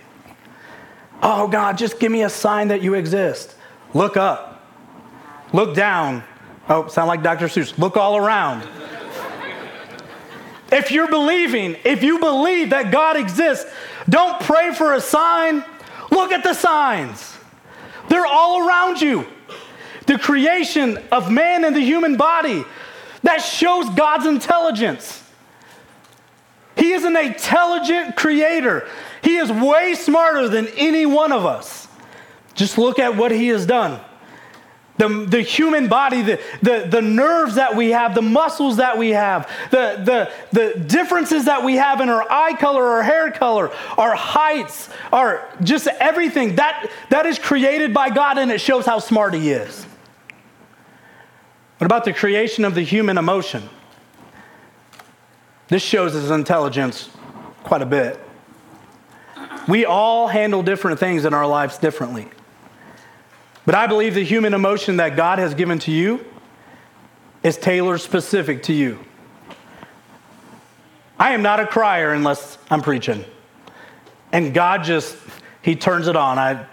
Oh, 1.22 1.48
God, 1.48 1.78
just 1.78 2.00
give 2.00 2.12
me 2.12 2.24
a 2.24 2.30
sign 2.30 2.70
that 2.70 2.82
you 2.82 2.96
exist. 2.96 3.56
Look 3.94 4.18
up. 4.18 4.66
Look 5.54 5.76
down. 5.76 6.24
Oh, 6.70 6.88
sound 6.88 7.08
like 7.08 7.24
Dr. 7.24 7.48
Seuss. 7.48 7.78
Look 7.78 7.98
all 7.98 8.18
around. 8.18 8.68
if 10.72 10.92
you're 10.92 11.10
believing, 11.10 11.76
if 11.84 12.04
you 12.04 12.20
believe 12.20 12.70
that 12.70 12.92
God 12.92 13.18
exists, 13.18 13.70
don't 14.10 14.40
pray 14.42 14.74
for 14.74 14.94
a 14.94 15.02
sign. 15.02 15.64
Look 16.12 16.32
at 16.32 16.44
the 16.44 16.54
signs. 16.54 17.38
They're 18.10 18.26
all 18.26 18.68
around 18.68 19.02
you. 19.02 19.26
The 20.06 20.18
creation 20.18 20.98
of 21.12 21.32
man 21.32 21.64
and 21.64 21.76
the 21.76 21.82
human 21.82 22.18
body 22.18 22.64
that 23.24 23.38
shows 23.38 23.90
God's 23.90 24.26
intelligence. 24.26 25.22
He 26.76 26.94
is 26.94 27.04
an 27.04 27.16
intelligent 27.16 28.16
creator. 28.16 28.88
He 29.24 29.38
is 29.38 29.52
way 29.52 29.94
smarter 29.94 30.48
than 30.48 30.68
any 30.70 31.06
one 31.06 31.32
of 31.32 31.46
us. 31.46 31.88
Just 32.56 32.78
look 32.78 33.00
at 33.00 33.16
what 33.16 33.32
he 33.32 33.50
has 33.50 33.66
done. 33.66 34.00
The, 35.02 35.26
the 35.28 35.42
human 35.42 35.88
body, 35.88 36.22
the, 36.22 36.40
the, 36.62 36.86
the 36.88 37.02
nerves 37.02 37.56
that 37.56 37.76
we 37.76 37.90
have, 37.90 38.14
the 38.14 38.22
muscles 38.22 38.78
that 38.78 39.00
we 39.00 39.10
have, 39.10 39.50
the, 39.72 40.00
the, 40.06 40.32
the 40.52 40.80
differences 40.80 41.46
that 41.46 41.64
we 41.64 41.78
have 41.78 42.02
in 42.02 42.10
our 42.10 42.24
eye 42.32 42.54
color, 42.54 42.84
our 42.84 43.02
hair 43.02 43.32
color, 43.32 43.72
our 43.98 44.14
heights, 44.14 44.90
our 45.12 45.50
just 45.64 45.88
everything, 45.88 46.58
that, 46.58 46.92
that 47.10 47.26
is 47.26 47.40
created 47.40 47.96
by 47.96 48.12
God 48.12 48.38
and 48.38 48.52
it 48.52 48.62
shows 48.62 48.86
how 48.86 49.00
smart 49.00 49.34
He 49.34 49.50
is. 49.50 49.86
What 51.80 51.86
about 51.86 52.06
the 52.06 52.14
creation 52.14 52.64
of 52.64 52.76
the 52.76 52.84
human 52.84 53.18
emotion? 53.18 53.70
This 55.68 55.82
shows 55.82 56.14
His 56.14 56.30
intelligence 56.30 57.10
quite 57.64 57.82
a 57.82 57.88
bit. 57.88 58.20
We 59.68 59.84
all 59.84 60.28
handle 60.28 60.62
different 60.62 61.00
things 61.00 61.26
in 61.26 61.34
our 61.34 61.48
lives 61.48 61.80
differently. 61.80 62.28
But 63.66 63.76
I 63.76 63.88
believe 63.88 64.16
the 64.16 64.24
human 64.24 64.54
emotion 64.54 64.98
that 64.98 65.16
God 65.16 65.40
has 65.40 65.54
given 65.54 65.80
to 65.80 65.92
you 65.92 66.26
is 67.44 67.58
tailored 67.58 68.02
specific 68.02 68.64
to 68.64 68.74
you. 68.74 69.00
I 71.20 71.34
am 71.34 71.44
not 71.44 71.60
a 71.60 71.68
crier 71.68 72.14
unless 72.14 72.58
I'm 72.70 72.82
preaching. 72.82 73.24
And 74.32 74.54
God 74.54 74.84
just, 74.84 75.16
He 75.62 75.76
turns 75.76 76.08
it 76.08 76.16
on. 76.16 76.40
I, 76.40 76.66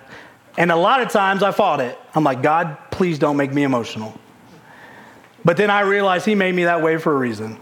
and 0.56 0.72
a 0.72 0.76
lot 0.76 1.02
of 1.02 1.10
times 1.10 1.42
I 1.42 1.50
fought 1.50 1.80
it. 1.80 1.98
I'm 2.14 2.24
like, 2.24 2.42
God, 2.42 2.78
please 2.90 3.18
don't 3.18 3.36
make 3.36 3.52
me 3.52 3.64
emotional. 3.64 4.18
But 5.44 5.56
then 5.56 5.70
I 5.70 5.80
realized 5.80 6.24
He 6.24 6.34
made 6.34 6.54
me 6.54 6.64
that 6.64 6.82
way 6.82 6.96
for 6.96 7.12
a 7.12 7.18
reason. 7.18 7.60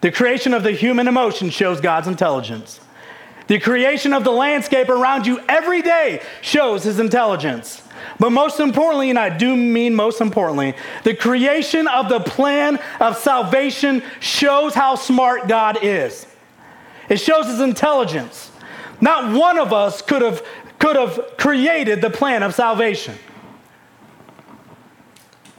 The 0.00 0.10
creation 0.10 0.54
of 0.54 0.62
the 0.62 0.72
human 0.72 1.08
emotion 1.08 1.50
shows 1.50 1.80
God's 1.80 2.06
intelligence. 2.06 2.80
The 3.48 3.58
creation 3.58 4.12
of 4.12 4.22
the 4.22 4.30
landscape 4.30 4.88
around 4.88 5.26
you 5.26 5.40
every 5.48 5.82
day 5.82 6.22
shows 6.40 6.84
his 6.84 7.00
intelligence. 7.00 7.79
But 8.20 8.30
most 8.30 8.60
importantly, 8.60 9.08
and 9.08 9.18
I 9.18 9.36
do 9.36 9.56
mean 9.56 9.94
most 9.94 10.20
importantly, 10.20 10.74
the 11.04 11.14
creation 11.14 11.88
of 11.88 12.10
the 12.10 12.20
plan 12.20 12.78
of 13.00 13.16
salvation 13.16 14.02
shows 14.20 14.74
how 14.74 14.94
smart 14.94 15.48
God 15.48 15.78
is. 15.82 16.26
It 17.08 17.16
shows 17.16 17.46
his 17.46 17.60
intelligence. 17.60 18.52
Not 19.00 19.34
one 19.34 19.58
of 19.58 19.72
us 19.72 20.02
could 20.02 20.20
have, 20.20 20.44
could 20.78 20.96
have 20.96 21.18
created 21.38 22.02
the 22.02 22.10
plan 22.10 22.42
of 22.42 22.54
salvation. 22.54 23.14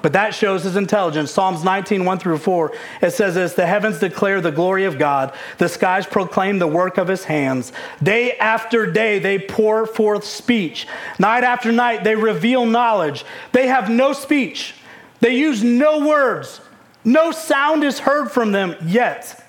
But 0.02 0.14
that 0.14 0.34
shows 0.34 0.64
his 0.64 0.76
intelligence. 0.76 1.32
Psalms 1.32 1.64
19, 1.64 2.06
1 2.06 2.20
through 2.20 2.40
4, 2.40 2.74
it 3.02 3.12
says 3.12 3.36
this 3.36 3.54
The 3.54 3.68
heavens 3.68 4.00
declare 4.00 4.42
the 4.42 4.52
glory 4.52 4.86
of 4.86 4.98
God, 4.98 5.34
the 5.58 5.70
skies 5.70 6.06
proclaim 6.06 6.60
the 6.60 6.68
work 6.68 6.98
of 6.98 7.08
his 7.08 7.26
hands. 7.26 7.72
Day 8.02 8.38
after 8.38 8.92
day, 8.92 9.20
they 9.20 9.38
pour 9.38 9.86
forth 9.86 10.24
speech. 10.24 10.88
Night 11.20 11.44
after 11.44 11.72
night, 11.72 12.04
they 12.04 12.16
reveal 12.16 12.66
knowledge. 12.66 13.26
They 13.52 13.68
have 13.68 13.90
no 13.90 14.14
speech, 14.14 14.74
they 15.20 15.36
use 15.36 15.64
no 15.64 16.08
words. 16.08 16.62
No 17.04 17.32
sound 17.32 17.84
is 17.84 18.00
heard 18.00 18.30
from 18.30 18.52
them 18.52 18.76
yet. 18.86 19.44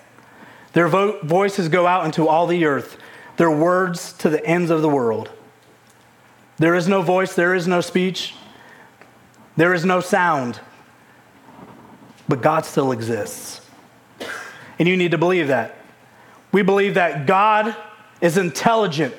Their 0.73 0.89
vo- 0.89 1.21
voices 1.23 1.69
go 1.69 1.87
out 1.87 2.07
into 2.07 2.27
all 2.27 2.47
the 2.47 2.65
earth, 2.65 2.97
their 3.37 3.51
words 3.51 4.15
to 4.15 4.31
the 4.31 4.45
ends 4.47 4.71
of 4.71 4.81
the 4.81 4.88
world. 4.88 5.31
There 6.59 6.75
is 6.75 6.88
no 6.88 7.03
voice, 7.03 7.35
there 7.35 7.55
is 7.55 7.67
no 7.67 7.81
speech. 7.81 8.35
There 9.57 9.75
is 9.75 9.85
no 9.85 10.01
sound, 10.01 10.61
but 12.29 12.41
God 12.41 12.65
still 12.65 12.93
exists. 12.93 13.61
And 14.79 14.88
you 14.88 14.97
need 14.97 15.11
to 15.11 15.19
believe 15.19 15.49
that. 15.49 15.77
We 16.51 16.62
believe 16.62 16.95
that 16.95 17.27
God 17.27 17.77
is 18.21 18.37
intelligent. 18.37 19.15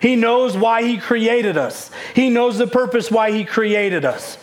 He 0.00 0.16
knows 0.16 0.56
why 0.56 0.82
He 0.82 0.98
created 0.98 1.56
us, 1.56 1.90
He 2.14 2.28
knows 2.28 2.58
the 2.58 2.66
purpose 2.66 3.10
why 3.10 3.32
He 3.32 3.44
created 3.44 4.04
us. 4.04 4.38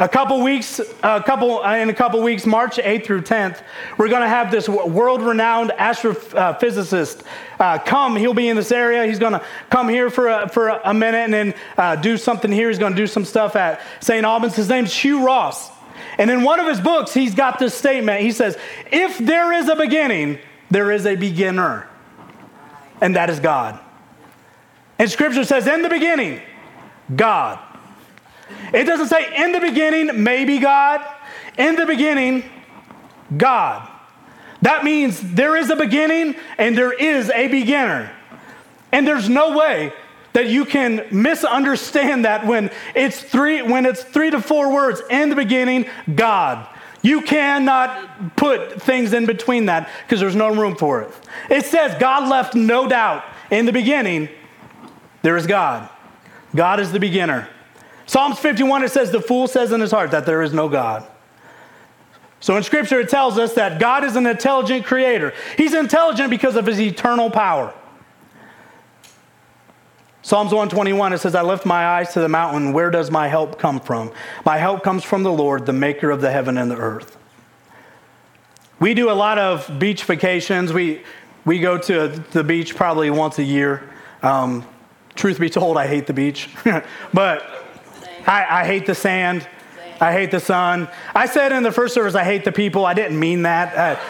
A 0.00 0.08
couple 0.08 0.40
weeks, 0.42 0.78
a 1.02 1.20
couple 1.20 1.58
uh, 1.58 1.74
in 1.74 1.90
a 1.90 1.94
couple 1.94 2.22
weeks, 2.22 2.46
March 2.46 2.76
8th 2.76 3.04
through 3.04 3.22
10th, 3.22 3.60
we're 3.96 4.08
going 4.08 4.22
to 4.22 4.28
have 4.28 4.48
this 4.52 4.68
world-renowned 4.68 5.70
astrophysicist 5.70 7.24
uh, 7.58 7.78
come. 7.78 8.14
He'll 8.14 8.32
be 8.32 8.48
in 8.48 8.54
this 8.54 8.70
area. 8.70 9.06
He's 9.06 9.18
going 9.18 9.32
to 9.32 9.44
come 9.70 9.88
here 9.88 10.08
for 10.08 10.28
a, 10.28 10.48
for 10.48 10.68
a 10.68 10.94
minute 10.94 11.18
and 11.18 11.34
then 11.34 11.54
uh, 11.76 11.96
do 11.96 12.16
something 12.16 12.52
here. 12.52 12.68
He's 12.68 12.78
going 12.78 12.92
to 12.92 12.96
do 12.96 13.08
some 13.08 13.24
stuff 13.24 13.56
at 13.56 13.80
St. 13.98 14.24
Albans. 14.24 14.54
His 14.54 14.68
name's 14.68 14.94
Hugh 14.94 15.26
Ross. 15.26 15.68
And 16.16 16.30
in 16.30 16.44
one 16.44 16.60
of 16.60 16.68
his 16.68 16.80
books, 16.80 17.12
he's 17.12 17.34
got 17.34 17.58
this 17.58 17.74
statement. 17.74 18.20
He 18.20 18.30
says, 18.30 18.56
"If 18.92 19.18
there 19.18 19.52
is 19.52 19.68
a 19.68 19.74
beginning, 19.74 20.38
there 20.70 20.92
is 20.92 21.06
a 21.06 21.16
beginner, 21.16 21.88
and 23.00 23.16
that 23.16 23.30
is 23.30 23.40
God." 23.40 23.80
And 24.96 25.10
Scripture 25.10 25.42
says, 25.42 25.66
"In 25.66 25.82
the 25.82 25.88
beginning, 25.88 26.40
God." 27.14 27.58
It 28.72 28.84
doesn't 28.84 29.08
say 29.08 29.44
in 29.44 29.52
the 29.52 29.60
beginning, 29.60 30.22
maybe 30.22 30.58
God. 30.58 31.04
In 31.56 31.76
the 31.76 31.86
beginning, 31.86 32.44
God. 33.36 33.88
That 34.62 34.84
means 34.84 35.20
there 35.20 35.56
is 35.56 35.70
a 35.70 35.76
beginning 35.76 36.34
and 36.56 36.76
there 36.76 36.92
is 36.92 37.30
a 37.30 37.48
beginner. 37.48 38.12
And 38.92 39.06
there's 39.06 39.28
no 39.28 39.56
way 39.56 39.92
that 40.32 40.48
you 40.48 40.64
can 40.64 41.04
misunderstand 41.10 42.24
that 42.24 42.46
when 42.46 42.70
it's 42.94 43.20
three 43.20 43.62
when 43.62 43.86
it's 43.86 44.02
3 44.02 44.30
to 44.30 44.40
4 44.40 44.72
words 44.72 45.02
in 45.10 45.30
the 45.30 45.36
beginning, 45.36 45.86
God. 46.14 46.66
You 47.00 47.22
cannot 47.22 48.36
put 48.36 48.82
things 48.82 49.12
in 49.12 49.26
between 49.26 49.66
that 49.66 49.88
because 50.04 50.20
there's 50.20 50.34
no 50.34 50.54
room 50.54 50.74
for 50.74 51.02
it. 51.02 51.14
It 51.48 51.64
says 51.64 51.96
God 52.00 52.28
left 52.28 52.54
no 52.54 52.88
doubt 52.88 53.24
in 53.50 53.66
the 53.66 53.72
beginning 53.72 54.28
there 55.22 55.36
is 55.36 55.46
God. 55.46 55.88
God 56.54 56.80
is 56.80 56.92
the 56.92 57.00
beginner. 57.00 57.48
Psalms 58.08 58.38
51, 58.38 58.84
it 58.84 58.90
says, 58.90 59.10
The 59.10 59.20
fool 59.20 59.46
says 59.46 59.70
in 59.70 59.82
his 59.82 59.90
heart 59.90 60.12
that 60.12 60.24
there 60.24 60.40
is 60.40 60.54
no 60.54 60.70
God. 60.70 61.06
So 62.40 62.56
in 62.56 62.62
Scripture, 62.62 63.00
it 63.00 63.10
tells 63.10 63.36
us 63.36 63.52
that 63.54 63.78
God 63.78 64.02
is 64.02 64.16
an 64.16 64.26
intelligent 64.26 64.86
creator. 64.86 65.34
He's 65.58 65.74
intelligent 65.74 66.30
because 66.30 66.56
of 66.56 66.64
his 66.64 66.80
eternal 66.80 67.30
power. 67.30 67.74
Psalms 70.22 70.52
121, 70.52 71.12
it 71.12 71.18
says, 71.18 71.34
I 71.34 71.42
lift 71.42 71.66
my 71.66 71.86
eyes 71.86 72.14
to 72.14 72.20
the 72.20 72.30
mountain. 72.30 72.72
Where 72.72 72.90
does 72.90 73.10
my 73.10 73.28
help 73.28 73.58
come 73.58 73.78
from? 73.78 74.10
My 74.42 74.56
help 74.56 74.82
comes 74.82 75.04
from 75.04 75.22
the 75.22 75.32
Lord, 75.32 75.66
the 75.66 75.74
maker 75.74 76.10
of 76.10 76.22
the 76.22 76.30
heaven 76.30 76.56
and 76.56 76.70
the 76.70 76.76
earth. 76.76 77.18
We 78.80 78.94
do 78.94 79.10
a 79.10 79.12
lot 79.12 79.38
of 79.38 79.78
beach 79.78 80.04
vacations. 80.04 80.72
We, 80.72 81.02
we 81.44 81.58
go 81.58 81.76
to 81.76 82.08
the 82.30 82.42
beach 82.42 82.74
probably 82.74 83.10
once 83.10 83.38
a 83.38 83.44
year. 83.44 83.82
Um, 84.22 84.66
truth 85.14 85.38
be 85.38 85.50
told, 85.50 85.76
I 85.76 85.86
hate 85.86 86.06
the 86.06 86.14
beach. 86.14 86.48
but 87.12 87.67
I, 88.28 88.60
I 88.60 88.64
hate 88.66 88.84
the 88.84 88.94
sand. 88.94 89.48
I 90.00 90.12
hate 90.12 90.30
the 90.30 90.38
sun. 90.38 90.86
I 91.14 91.26
said 91.26 91.50
in 91.50 91.62
the 91.62 91.72
first 91.72 91.94
service, 91.94 92.14
I 92.14 92.24
hate 92.24 92.44
the 92.44 92.52
people. 92.52 92.84
I 92.84 92.94
didn't 92.94 93.18
mean 93.18 93.42
that. 93.42 93.74
Uh, 93.74 94.00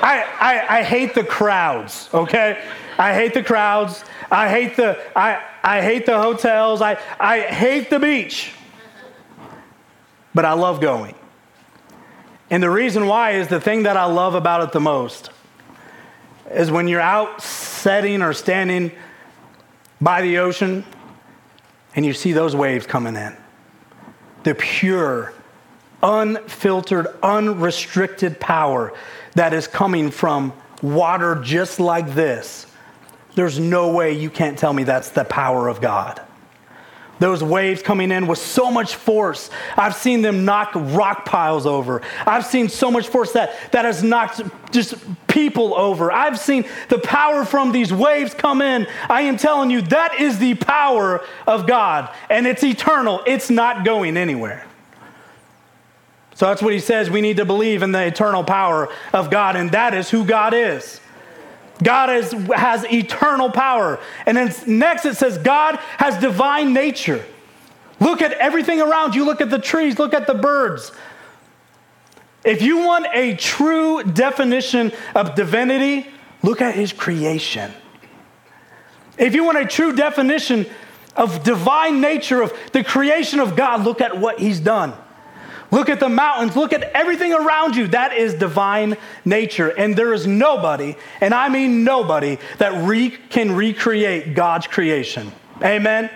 I, 0.00 0.24
I, 0.40 0.78
I 0.78 0.82
hate 0.82 1.14
the 1.14 1.24
crowds, 1.24 2.08
okay? 2.14 2.62
I 2.98 3.12
hate 3.14 3.34
the 3.34 3.42
crowds. 3.42 4.04
I 4.30 4.48
hate 4.48 4.76
the, 4.76 4.98
I, 5.16 5.42
I 5.62 5.82
hate 5.82 6.06
the 6.06 6.18
hotels. 6.18 6.80
I, 6.80 6.98
I 7.18 7.40
hate 7.40 7.90
the 7.90 7.98
beach. 7.98 8.52
But 10.34 10.44
I 10.44 10.52
love 10.52 10.80
going. 10.80 11.14
And 12.48 12.62
the 12.62 12.70
reason 12.70 13.06
why 13.06 13.32
is 13.32 13.48
the 13.48 13.60
thing 13.60 13.82
that 13.82 13.96
I 13.96 14.04
love 14.04 14.34
about 14.34 14.62
it 14.62 14.72
the 14.72 14.80
most 14.80 15.30
is 16.50 16.70
when 16.70 16.86
you're 16.86 17.00
out 17.00 17.42
setting 17.42 18.22
or 18.22 18.32
standing 18.32 18.92
by 20.00 20.22
the 20.22 20.38
ocean 20.38 20.84
and 21.94 22.04
you 22.04 22.12
see 22.12 22.32
those 22.32 22.56
waves 22.56 22.86
coming 22.86 23.16
in. 23.16 23.36
The 24.44 24.54
pure, 24.54 25.32
unfiltered, 26.02 27.06
unrestricted 27.22 28.40
power 28.40 28.92
that 29.34 29.52
is 29.52 29.66
coming 29.66 30.10
from 30.10 30.52
water 30.82 31.36
just 31.36 31.80
like 31.80 32.14
this. 32.14 32.66
There's 33.34 33.58
no 33.58 33.92
way 33.92 34.12
you 34.12 34.30
can't 34.30 34.58
tell 34.58 34.72
me 34.72 34.84
that's 34.84 35.10
the 35.10 35.24
power 35.24 35.68
of 35.68 35.80
God. 35.80 36.20
Those 37.22 37.42
waves 37.42 37.82
coming 37.82 38.10
in 38.10 38.26
with 38.26 38.38
so 38.38 38.70
much 38.70 38.96
force. 38.96 39.50
I've 39.76 39.94
seen 39.94 40.22
them 40.22 40.44
knock 40.44 40.72
rock 40.74 41.24
piles 41.24 41.66
over. 41.66 42.02
I've 42.26 42.44
seen 42.44 42.68
so 42.68 42.90
much 42.90 43.08
force 43.08 43.32
that, 43.32 43.54
that 43.72 43.84
has 43.84 44.02
knocked 44.02 44.40
just 44.72 44.94
people 45.28 45.74
over. 45.74 46.10
I've 46.10 46.38
seen 46.38 46.64
the 46.88 46.98
power 46.98 47.44
from 47.44 47.72
these 47.72 47.92
waves 47.92 48.34
come 48.34 48.60
in. 48.60 48.86
I 49.08 49.22
am 49.22 49.36
telling 49.36 49.70
you, 49.70 49.82
that 49.82 50.20
is 50.20 50.38
the 50.38 50.54
power 50.54 51.24
of 51.46 51.66
God, 51.66 52.14
and 52.28 52.46
it's 52.46 52.64
eternal, 52.64 53.22
it's 53.26 53.50
not 53.50 53.84
going 53.84 54.16
anywhere. 54.16 54.66
So 56.34 56.46
that's 56.46 56.62
what 56.62 56.72
he 56.72 56.80
says. 56.80 57.08
We 57.10 57.20
need 57.20 57.36
to 57.36 57.44
believe 57.44 57.82
in 57.82 57.92
the 57.92 58.04
eternal 58.04 58.42
power 58.42 58.88
of 59.12 59.30
God, 59.30 59.54
and 59.54 59.70
that 59.72 59.94
is 59.94 60.10
who 60.10 60.24
God 60.24 60.54
is. 60.54 61.01
God 61.82 62.10
is, 62.10 62.32
has 62.54 62.84
eternal 62.84 63.50
power. 63.50 63.98
And 64.26 64.36
then 64.36 64.54
next 64.66 65.04
it 65.04 65.16
says, 65.16 65.38
God 65.38 65.76
has 65.98 66.18
divine 66.18 66.72
nature. 66.72 67.24
Look 68.00 68.20
at 68.20 68.32
everything 68.32 68.80
around 68.80 69.14
you. 69.14 69.24
Look 69.24 69.40
at 69.40 69.50
the 69.50 69.58
trees, 69.58 69.98
look 69.98 70.12
at 70.14 70.26
the 70.26 70.34
birds. 70.34 70.92
If 72.44 72.62
you 72.62 72.78
want 72.78 73.06
a 73.12 73.36
true 73.36 74.02
definition 74.02 74.92
of 75.14 75.34
divinity, 75.34 76.08
look 76.42 76.60
at 76.60 76.74
his 76.74 76.92
creation. 76.92 77.72
If 79.16 79.34
you 79.34 79.44
want 79.44 79.58
a 79.58 79.64
true 79.66 79.94
definition 79.94 80.66
of 81.14 81.44
divine 81.44 82.00
nature, 82.00 82.42
of 82.42 82.52
the 82.72 82.82
creation 82.82 83.38
of 83.38 83.54
God, 83.54 83.84
look 83.84 84.00
at 84.00 84.18
what 84.18 84.40
he's 84.40 84.58
done. 84.58 84.94
Look 85.72 85.88
at 85.88 86.00
the 86.00 86.08
mountains. 86.10 86.54
Look 86.54 86.74
at 86.74 86.82
everything 86.94 87.32
around 87.32 87.74
you. 87.74 87.88
That 87.88 88.12
is 88.12 88.34
divine 88.34 88.96
nature. 89.24 89.70
And 89.70 89.96
there 89.96 90.12
is 90.12 90.26
nobody, 90.26 90.94
and 91.20 91.32
I 91.32 91.48
mean 91.48 91.82
nobody, 91.82 92.38
that 92.58 92.86
re- 92.86 93.10
can 93.10 93.56
recreate 93.56 94.34
God's 94.34 94.66
creation. 94.66 95.32
Amen? 95.56 96.04
Amen? 96.04 96.10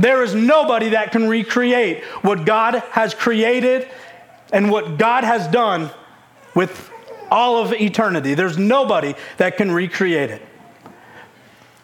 There 0.00 0.24
is 0.24 0.34
nobody 0.34 0.90
that 0.90 1.12
can 1.12 1.28
recreate 1.28 2.02
what 2.22 2.44
God 2.44 2.74
has 2.90 3.14
created 3.14 3.88
and 4.52 4.70
what 4.70 4.98
God 4.98 5.22
has 5.22 5.46
done 5.48 5.90
with 6.54 6.90
all 7.30 7.62
of 7.62 7.72
eternity. 7.72 8.34
There's 8.34 8.58
nobody 8.58 9.14
that 9.36 9.56
can 9.56 9.70
recreate 9.70 10.30
it. 10.30 10.42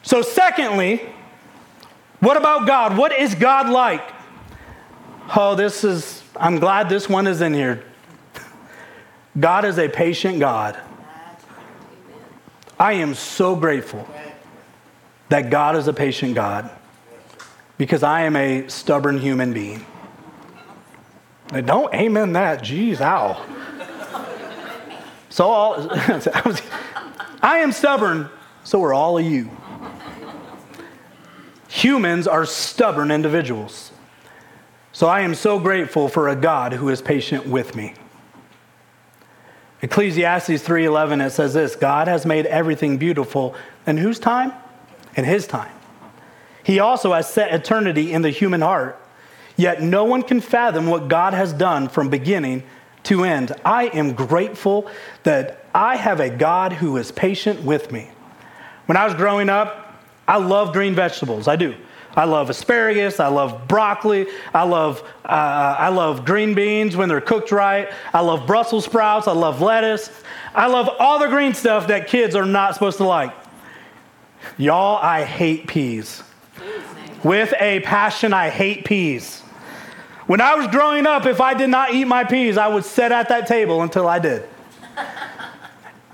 So, 0.02 0.22
secondly, 0.22 1.02
what 2.18 2.36
about 2.36 2.66
God? 2.66 2.96
What 2.96 3.12
is 3.12 3.34
God 3.34 3.68
like? 3.68 4.02
Oh, 5.36 5.54
this 5.54 5.84
is 5.84 6.22
I'm 6.38 6.58
glad 6.58 6.88
this 6.88 7.08
one 7.08 7.26
is 7.26 7.40
in 7.40 7.54
here. 7.54 7.82
God 9.38 9.64
is 9.64 9.78
a 9.78 9.88
patient 9.88 10.40
God. 10.40 10.78
I 12.78 12.94
am 12.94 13.14
so 13.14 13.56
grateful 13.56 14.06
that 15.28 15.50
God 15.50 15.76
is 15.76 15.88
a 15.88 15.92
patient 15.92 16.34
God 16.34 16.70
because 17.78 18.02
I 18.02 18.22
am 18.22 18.36
a 18.36 18.68
stubborn 18.68 19.18
human 19.18 19.52
being. 19.52 19.84
Don't 21.48 21.92
amen 21.94 22.32
that. 22.32 22.62
Jeez, 22.62 23.00
ow. 23.00 23.44
So 25.28 25.44
all, 25.44 25.88
I 27.42 27.58
am 27.58 27.72
stubborn, 27.72 28.28
so 28.64 28.82
are 28.82 28.94
all 28.94 29.18
of 29.18 29.24
you. 29.24 29.50
Humans 31.68 32.26
are 32.26 32.46
stubborn 32.46 33.10
individuals. 33.10 33.92
So 34.96 35.08
I 35.08 35.20
am 35.20 35.34
so 35.34 35.58
grateful 35.58 36.08
for 36.08 36.30
a 36.30 36.34
God 36.34 36.72
who 36.72 36.88
is 36.88 37.02
patient 37.02 37.46
with 37.46 37.76
me. 37.76 37.92
Ecclesiastes 39.82 40.62
3:11 40.62 41.20
it 41.20 41.32
says 41.32 41.52
this, 41.52 41.76
God 41.76 42.08
has 42.08 42.24
made 42.24 42.46
everything 42.46 42.96
beautiful 42.96 43.54
in 43.86 43.98
whose 43.98 44.18
time? 44.18 44.54
In 45.14 45.26
his 45.26 45.46
time. 45.46 45.70
He 46.62 46.78
also 46.80 47.12
has 47.12 47.28
set 47.28 47.52
eternity 47.52 48.10
in 48.10 48.22
the 48.22 48.30
human 48.30 48.62
heart. 48.62 48.98
Yet 49.54 49.82
no 49.82 50.04
one 50.04 50.22
can 50.22 50.40
fathom 50.40 50.86
what 50.86 51.08
God 51.08 51.34
has 51.34 51.52
done 51.52 51.88
from 51.88 52.08
beginning 52.08 52.62
to 53.02 53.22
end. 53.22 53.52
I 53.66 53.88
am 53.88 54.14
grateful 54.14 54.90
that 55.24 55.62
I 55.74 55.96
have 55.96 56.20
a 56.20 56.30
God 56.30 56.72
who 56.72 56.96
is 56.96 57.12
patient 57.12 57.60
with 57.60 57.92
me. 57.92 58.08
When 58.86 58.96
I 58.96 59.04
was 59.04 59.12
growing 59.12 59.50
up, 59.50 60.00
I 60.26 60.38
loved 60.38 60.72
green 60.72 60.94
vegetables. 60.94 61.48
I 61.48 61.56
do. 61.56 61.74
I 62.16 62.24
love 62.24 62.48
asparagus. 62.48 63.20
I 63.20 63.28
love 63.28 63.68
broccoli. 63.68 64.26
I 64.54 64.62
love, 64.62 65.02
uh, 65.24 65.76
I 65.78 65.88
love 65.88 66.24
green 66.24 66.54
beans 66.54 66.96
when 66.96 67.10
they're 67.10 67.20
cooked 67.20 67.52
right. 67.52 67.92
I 68.14 68.20
love 68.20 68.46
Brussels 68.46 68.86
sprouts. 68.86 69.28
I 69.28 69.32
love 69.32 69.60
lettuce. 69.60 70.10
I 70.54 70.66
love 70.66 70.88
all 70.98 71.18
the 71.18 71.28
green 71.28 71.52
stuff 71.52 71.88
that 71.88 72.08
kids 72.08 72.34
are 72.34 72.46
not 72.46 72.72
supposed 72.72 72.96
to 72.98 73.04
like. 73.04 73.34
Y'all, 74.56 74.96
I 74.96 75.24
hate 75.24 75.66
peas. 75.66 76.22
With 77.22 77.52
a 77.60 77.80
passion, 77.80 78.32
I 78.32 78.48
hate 78.48 78.86
peas. 78.86 79.42
When 80.26 80.40
I 80.40 80.54
was 80.54 80.66
growing 80.68 81.06
up, 81.06 81.26
if 81.26 81.40
I 81.40 81.54
did 81.54 81.68
not 81.68 81.92
eat 81.92 82.06
my 82.06 82.24
peas, 82.24 82.56
I 82.56 82.66
would 82.66 82.84
sit 82.84 83.12
at 83.12 83.28
that 83.28 83.46
table 83.46 83.82
until 83.82 84.08
I 84.08 84.18
did. 84.18 84.48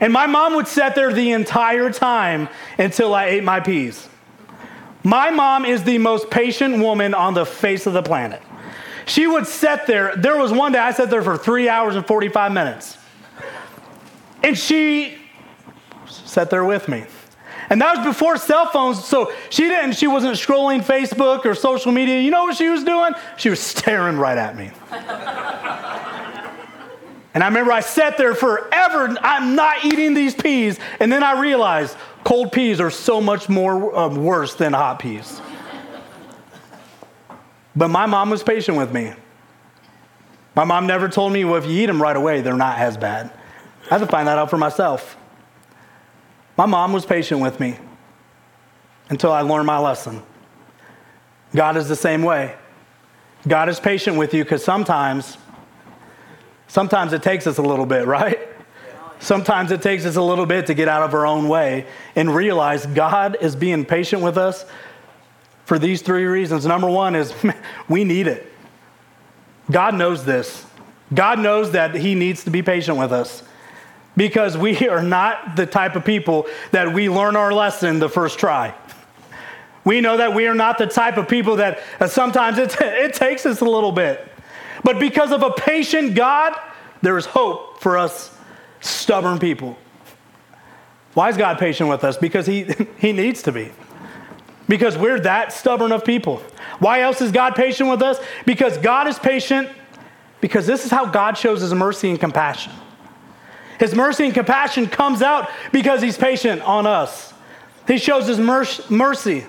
And 0.00 0.12
my 0.12 0.26
mom 0.26 0.56
would 0.56 0.66
sit 0.66 0.96
there 0.96 1.12
the 1.12 1.30
entire 1.30 1.90
time 1.90 2.48
until 2.76 3.14
I 3.14 3.26
ate 3.26 3.44
my 3.44 3.60
peas. 3.60 4.08
My 5.04 5.30
mom 5.30 5.64
is 5.64 5.82
the 5.82 5.98
most 5.98 6.30
patient 6.30 6.78
woman 6.78 7.14
on 7.14 7.34
the 7.34 7.44
face 7.44 7.86
of 7.86 7.92
the 7.92 8.02
planet. 8.02 8.40
She 9.06 9.26
would 9.26 9.46
sit 9.46 9.86
there. 9.86 10.14
There 10.16 10.36
was 10.36 10.52
one 10.52 10.72
day 10.72 10.78
I 10.78 10.92
sat 10.92 11.10
there 11.10 11.22
for 11.22 11.36
three 11.36 11.68
hours 11.68 11.96
and 11.96 12.06
45 12.06 12.52
minutes. 12.52 12.96
And 14.42 14.56
she 14.56 15.18
sat 16.06 16.50
there 16.50 16.64
with 16.64 16.88
me. 16.88 17.04
And 17.70 17.80
that 17.80 17.96
was 17.96 18.06
before 18.06 18.36
cell 18.36 18.66
phones, 18.66 19.02
so 19.02 19.32
she 19.48 19.62
didn't, 19.62 19.94
she 19.94 20.06
wasn't 20.06 20.34
scrolling 20.34 20.82
Facebook 20.82 21.46
or 21.46 21.54
social 21.54 21.90
media. 21.90 22.20
You 22.20 22.30
know 22.30 22.42
what 22.42 22.56
she 22.56 22.68
was 22.68 22.84
doing? 22.84 23.14
She 23.38 23.48
was 23.48 23.60
staring 23.60 24.18
right 24.18 24.36
at 24.36 24.56
me. 24.56 24.70
and 27.32 27.42
I 27.42 27.46
remember 27.46 27.72
I 27.72 27.80
sat 27.80 28.18
there 28.18 28.34
forever, 28.34 29.16
I'm 29.22 29.54
not 29.54 29.84
eating 29.86 30.12
these 30.12 30.34
peas. 30.34 30.78
And 31.00 31.10
then 31.10 31.22
I 31.22 31.40
realized, 31.40 31.96
Cold 32.32 32.50
peas 32.50 32.80
are 32.80 32.90
so 32.90 33.20
much 33.20 33.50
more 33.50 33.94
uh, 33.94 34.08
worse 34.08 34.54
than 34.54 34.72
hot 34.72 35.00
peas. 35.00 35.38
But 37.76 37.88
my 37.88 38.06
mom 38.06 38.30
was 38.30 38.42
patient 38.42 38.78
with 38.78 38.90
me. 38.90 39.12
My 40.54 40.64
mom 40.64 40.86
never 40.86 41.10
told 41.10 41.34
me, 41.34 41.44
well, 41.44 41.56
if 41.56 41.66
you 41.66 41.82
eat 41.82 41.84
them 41.84 42.00
right 42.00 42.16
away, 42.16 42.40
they're 42.40 42.56
not 42.56 42.78
as 42.78 42.96
bad. 42.96 43.30
I 43.84 43.88
had 43.90 43.98
to 43.98 44.06
find 44.06 44.28
that 44.28 44.38
out 44.38 44.48
for 44.48 44.56
myself. 44.56 45.14
My 46.56 46.64
mom 46.64 46.94
was 46.94 47.04
patient 47.04 47.42
with 47.42 47.60
me 47.60 47.76
until 49.10 49.30
I 49.30 49.42
learned 49.42 49.66
my 49.66 49.78
lesson. 49.78 50.22
God 51.54 51.76
is 51.76 51.86
the 51.86 51.96
same 51.96 52.22
way. 52.22 52.54
God 53.46 53.68
is 53.68 53.78
patient 53.78 54.16
with 54.16 54.32
you 54.32 54.42
because 54.42 54.64
sometimes, 54.64 55.36
sometimes 56.66 57.12
it 57.12 57.22
takes 57.22 57.46
us 57.46 57.58
a 57.58 57.62
little 57.62 57.84
bit, 57.84 58.06
right? 58.06 58.38
Sometimes 59.22 59.70
it 59.70 59.80
takes 59.80 60.04
us 60.04 60.16
a 60.16 60.22
little 60.22 60.46
bit 60.46 60.66
to 60.66 60.74
get 60.74 60.88
out 60.88 61.02
of 61.04 61.14
our 61.14 61.24
own 61.24 61.46
way 61.46 61.86
and 62.16 62.34
realize 62.34 62.84
God 62.86 63.36
is 63.40 63.54
being 63.54 63.84
patient 63.84 64.20
with 64.20 64.36
us 64.36 64.64
for 65.64 65.78
these 65.78 66.02
three 66.02 66.24
reasons. 66.24 66.66
Number 66.66 66.90
one 66.90 67.14
is 67.14 67.32
we 67.88 68.02
need 68.02 68.26
it. 68.26 68.52
God 69.70 69.94
knows 69.94 70.24
this. 70.24 70.66
God 71.14 71.38
knows 71.38 71.70
that 71.70 71.94
He 71.94 72.16
needs 72.16 72.42
to 72.44 72.50
be 72.50 72.62
patient 72.62 72.98
with 72.98 73.12
us 73.12 73.44
because 74.16 74.58
we 74.58 74.88
are 74.88 75.04
not 75.04 75.54
the 75.54 75.66
type 75.66 75.94
of 75.94 76.04
people 76.04 76.48
that 76.72 76.92
we 76.92 77.08
learn 77.08 77.36
our 77.36 77.52
lesson 77.52 78.00
the 78.00 78.08
first 78.08 78.38
try. 78.38 78.74
We 79.84 80.00
know 80.00 80.18
that 80.18 80.32
we 80.32 80.46
are 80.46 80.54
not 80.54 80.78
the 80.78 80.86
type 80.86 81.16
of 81.16 81.26
people 81.26 81.56
that 81.56 81.80
uh, 81.98 82.06
sometimes 82.06 82.56
it, 82.56 82.72
it 82.80 83.14
takes 83.14 83.44
us 83.44 83.60
a 83.60 83.64
little 83.64 83.90
bit. 83.90 84.24
But 84.84 85.00
because 85.00 85.32
of 85.32 85.42
a 85.42 85.50
patient 85.50 86.14
God, 86.14 86.56
there 87.02 87.18
is 87.18 87.26
hope 87.26 87.80
for 87.80 87.98
us 87.98 88.31
stubborn 88.82 89.38
people. 89.38 89.78
Why 91.14 91.28
is 91.28 91.36
God 91.36 91.58
patient 91.58 91.88
with 91.88 92.04
us? 92.04 92.16
Because 92.16 92.46
he, 92.46 92.66
he 92.98 93.12
needs 93.12 93.42
to 93.42 93.52
be. 93.52 93.70
Because 94.68 94.96
we're 94.96 95.20
that 95.20 95.52
stubborn 95.52 95.92
of 95.92 96.04
people. 96.04 96.42
Why 96.78 97.00
else 97.00 97.20
is 97.20 97.32
God 97.32 97.54
patient 97.54 97.90
with 97.90 98.02
us? 98.02 98.20
Because 98.46 98.78
God 98.78 99.08
is 99.08 99.18
patient, 99.18 99.68
because 100.40 100.66
this 100.66 100.84
is 100.84 100.90
how 100.90 101.06
God 101.06 101.36
shows 101.36 101.60
his 101.60 101.74
mercy 101.74 102.10
and 102.10 102.18
compassion. 102.18 102.72
His 103.78 103.94
mercy 103.94 104.24
and 104.26 104.34
compassion 104.34 104.86
comes 104.86 105.22
out 105.22 105.50
because 105.72 106.00
he's 106.00 106.16
patient 106.16 106.62
on 106.62 106.86
us. 106.86 107.32
He 107.86 107.98
shows 107.98 108.26
his 108.26 108.38
mercy 108.38 109.44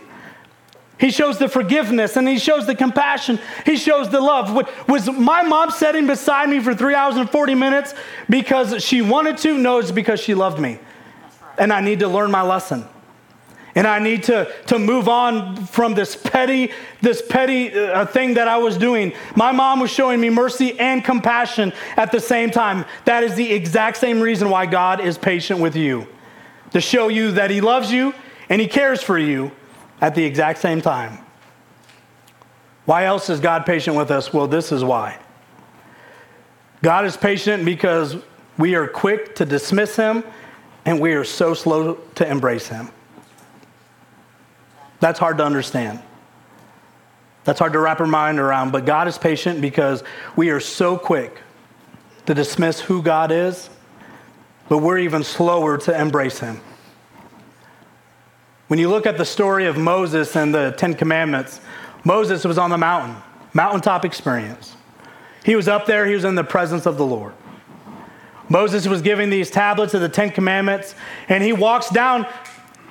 he 1.04 1.12
shows 1.12 1.38
the 1.38 1.50
forgiveness 1.50 2.16
and 2.16 2.26
he 2.26 2.40
shows 2.40 2.66
the 2.66 2.76
compassion. 2.76 3.38
He 3.66 3.76
shows 3.76 4.08
the 4.08 4.22
love. 4.22 4.56
Was 4.88 5.10
my 5.12 5.44
mom 5.44 5.70
sitting 5.70 6.08
beside 6.08 6.48
me 6.48 6.62
for 6.62 6.74
three 6.74 6.96
hours 6.96 7.18
and 7.18 7.30
40 7.30 7.56
minutes 7.56 7.94
because 8.30 8.82
she 8.82 9.02
wanted 9.02 9.38
to? 9.40 9.58
No, 9.58 9.80
it's 9.80 9.92
because 9.92 10.22
she 10.22 10.34
loved 10.34 10.60
me. 10.60 10.80
And 11.58 11.74
I 11.74 11.82
need 11.82 12.00
to 12.00 12.08
learn 12.08 12.32
my 12.32 12.42
lesson. 12.42 12.86
And 13.76 13.86
I 13.86 14.00
need 14.00 14.24
to, 14.24 14.50
to 14.68 14.80
move 14.80 15.10
on 15.10 15.66
from 15.66 15.94
this 15.94 16.16
petty, 16.16 16.72
this 17.02 17.22
petty 17.22 17.78
uh, 17.78 18.06
thing 18.06 18.36
that 18.36 18.48
I 18.48 18.56
was 18.60 18.78
doing. 18.78 19.12
My 19.36 19.52
mom 19.52 19.82
was 19.82 19.92
showing 19.92 20.22
me 20.22 20.30
mercy 20.30 20.80
and 20.80 21.04
compassion 21.04 21.74
at 21.98 22.14
the 22.14 22.22
same 22.22 22.50
time. 22.50 22.86
That 23.04 23.26
is 23.26 23.36
the 23.36 23.52
exact 23.52 23.98
same 23.98 24.22
reason 24.22 24.50
why 24.50 24.68
God 24.68 25.02
is 25.02 25.18
patient 25.18 25.60
with 25.60 25.76
you 25.76 26.08
to 26.72 26.80
show 26.80 27.10
you 27.10 27.34
that 27.34 27.52
He 27.52 27.60
loves 27.60 27.92
you 27.92 28.14
and 28.48 28.62
He 28.62 28.70
cares 28.70 29.04
for 29.04 29.20
you 29.20 29.52
at 30.04 30.16
the 30.16 30.24
exact 30.26 30.60
same 30.60 30.82
time. 30.82 31.18
Why 32.84 33.06
else 33.06 33.30
is 33.30 33.40
God 33.40 33.66
patient 33.66 33.96
with 33.96 34.12
us? 34.12 34.34
Well, 34.34 34.48
this 34.48 34.74
is 34.74 34.84
why. 34.84 35.18
God 36.82 37.06
is 37.06 37.16
patient 37.16 37.64
because 37.64 38.18
we 38.58 38.76
are 38.76 38.86
quick 38.86 39.36
to 39.36 39.46
dismiss 39.46 39.96
him 39.96 40.26
and 40.84 41.00
we 41.00 41.14
are 41.14 41.24
so 41.24 41.54
slow 41.54 41.94
to 42.16 42.30
embrace 42.30 42.68
him. 42.68 42.90
That's 45.00 45.20
hard 45.20 45.38
to 45.38 45.46
understand. 45.46 46.02
That's 47.46 47.60
hard 47.60 47.72
to 47.72 47.80
wrap 47.80 48.02
our 48.02 48.06
mind 48.06 48.40
around, 48.40 48.74
but 48.74 48.86
God 48.86 49.08
is 49.08 49.18
patient 49.18 49.62
because 49.62 50.04
we 50.36 50.50
are 50.50 50.60
so 50.60 50.98
quick 50.98 51.38
to 52.26 52.34
dismiss 52.34 52.82
who 52.82 53.02
God 53.02 53.32
is, 53.32 53.70
but 54.68 54.80
we're 54.80 55.00
even 55.00 55.24
slower 55.24 55.78
to 55.78 55.98
embrace 55.98 56.40
him. 56.40 56.60
When 58.74 58.80
you 58.80 58.90
look 58.90 59.06
at 59.06 59.20
the 59.20 59.24
story 59.24 59.68
of 59.68 59.78
Moses 59.78 60.36
and 60.36 60.52
the 60.52 60.74
Ten 60.76 60.96
Commandments, 60.96 61.62
Moses 62.04 62.44
was 62.44 62.58
on 62.58 62.72
the 62.72 62.78
mountain, 62.80 63.16
mountaintop 63.54 64.04
experience. 64.04 64.76
He 65.46 65.56
was 65.56 65.68
up 65.68 65.86
there, 65.86 66.08
he 66.08 66.16
was 66.16 66.26
in 66.26 66.34
the 66.34 66.44
presence 66.44 66.88
of 66.88 66.98
the 66.98 67.06
Lord. 67.06 67.34
Moses 68.50 68.88
was 68.88 69.04
giving 69.04 69.30
these 69.30 69.52
tablets 69.52 69.94
of 69.94 70.02
the 70.02 70.10
Ten 70.10 70.32
Commandments, 70.32 70.96
and 71.30 71.44
he 71.44 71.54
walks 71.54 71.92
down. 71.92 72.26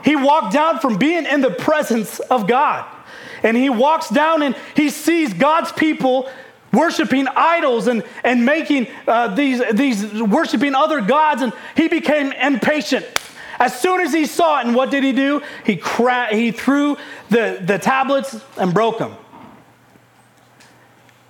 He 0.05 0.14
walked 0.14 0.53
down 0.53 0.79
from 0.79 0.99
being 0.99 1.27
in 1.27 1.40
the 1.40 1.51
presence 1.51 2.21
of 2.21 2.47
God. 2.47 2.87
And 3.42 3.57
he 3.57 3.68
walks 3.68 4.09
down 4.09 4.45
and 4.45 4.55
he 4.77 4.88
sees 4.88 5.35
God's 5.35 5.73
people 5.73 6.31
worshiping 6.73 7.27
idols 7.35 7.88
and, 7.88 8.05
and 8.23 8.47
making 8.47 8.87
uh, 9.09 9.35
these, 9.35 9.61
these 9.73 10.23
worshiping 10.23 10.77
other 10.77 11.01
gods, 11.01 11.42
and 11.42 11.53
he 11.77 11.88
became 11.88 12.31
impatient. 12.31 13.05
As 13.62 13.79
soon 13.79 14.01
as 14.01 14.12
he 14.12 14.27
saw 14.27 14.59
it, 14.59 14.66
and 14.66 14.75
what 14.75 14.90
did 14.90 15.05
he 15.05 15.12
do? 15.12 15.40
He, 15.64 15.77
cra- 15.77 16.35
he 16.35 16.51
threw 16.51 16.96
the, 17.31 17.62
the 17.64 17.79
tablets 17.79 18.40
and 18.57 18.75
broke 18.75 18.98
them. 18.98 19.14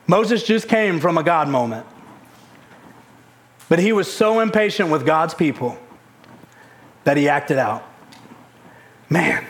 Moses 0.06 0.42
just 0.42 0.66
came 0.66 0.98
from 0.98 1.18
a 1.18 1.22
God 1.22 1.50
moment. 1.50 1.84
But 3.68 3.80
he 3.80 3.92
was 3.92 4.10
so 4.10 4.40
impatient 4.40 4.88
with 4.88 5.04
God's 5.04 5.34
people 5.34 5.78
that 7.04 7.18
he 7.18 7.28
acted 7.28 7.58
out. 7.58 7.84
Man, 9.10 9.44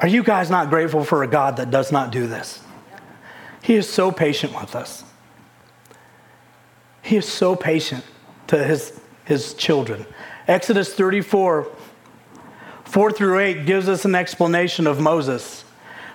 are 0.00 0.08
you 0.08 0.24
guys 0.24 0.50
not 0.50 0.70
grateful 0.70 1.04
for 1.04 1.22
a 1.22 1.28
God 1.28 1.58
that 1.58 1.70
does 1.70 1.92
not 1.92 2.10
do 2.10 2.26
this? 2.26 2.64
He 3.62 3.76
is 3.76 3.88
so 3.88 4.10
patient 4.10 4.60
with 4.60 4.74
us. 4.74 5.04
He 7.02 7.14
is 7.14 7.28
so 7.28 7.54
patient 7.54 8.02
to 8.48 8.64
his, 8.64 8.98
his 9.24 9.54
children. 9.54 10.04
Exodus 10.48 10.94
34, 10.94 11.66
4 12.86 13.12
through 13.12 13.38
8 13.38 13.66
gives 13.66 13.88
us 13.88 14.04
an 14.04 14.14
explanation 14.14 14.86
of 14.86 15.00
Moses. 15.00 15.64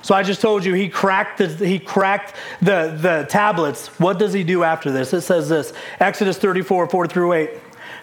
So 0.01 0.15
I 0.15 0.23
just 0.23 0.41
told 0.41 0.65
you 0.65 0.73
he 0.73 0.89
cracked 0.89 1.37
the, 1.37 1.47
he 1.47 1.77
cracked 1.77 2.35
the, 2.61 2.97
the 2.99 3.27
tablets. 3.29 3.87
What 3.99 4.17
does 4.17 4.33
he 4.33 4.43
do 4.43 4.63
after 4.63 4.91
this? 4.91 5.13
It 5.13 5.21
says 5.21 5.49
this 5.49 5.73
Exodus 5.99 6.37
34, 6.37 6.89
4 6.89 7.07
through 7.07 7.33
8. 7.33 7.49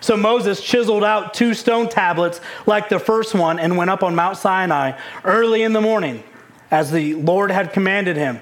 So 0.00 0.16
Moses 0.16 0.62
chiseled 0.62 1.02
out 1.02 1.35
two 1.35 1.54
stone 1.54 1.88
tablets 1.88 2.40
like 2.66 2.88
the 2.88 3.00
first 3.00 3.35
one 3.35 3.59
and 3.59 3.76
went 3.76 3.90
up 3.90 4.04
on 4.04 4.14
Mount 4.14 4.37
Sinai 4.37 4.98
early 5.24 5.62
in 5.62 5.72
the 5.72 5.81
morning, 5.81 6.22
as 6.70 6.92
the 6.92 7.14
Lord 7.14 7.50
had 7.50 7.72
commanded 7.72 8.16
him. 8.16 8.40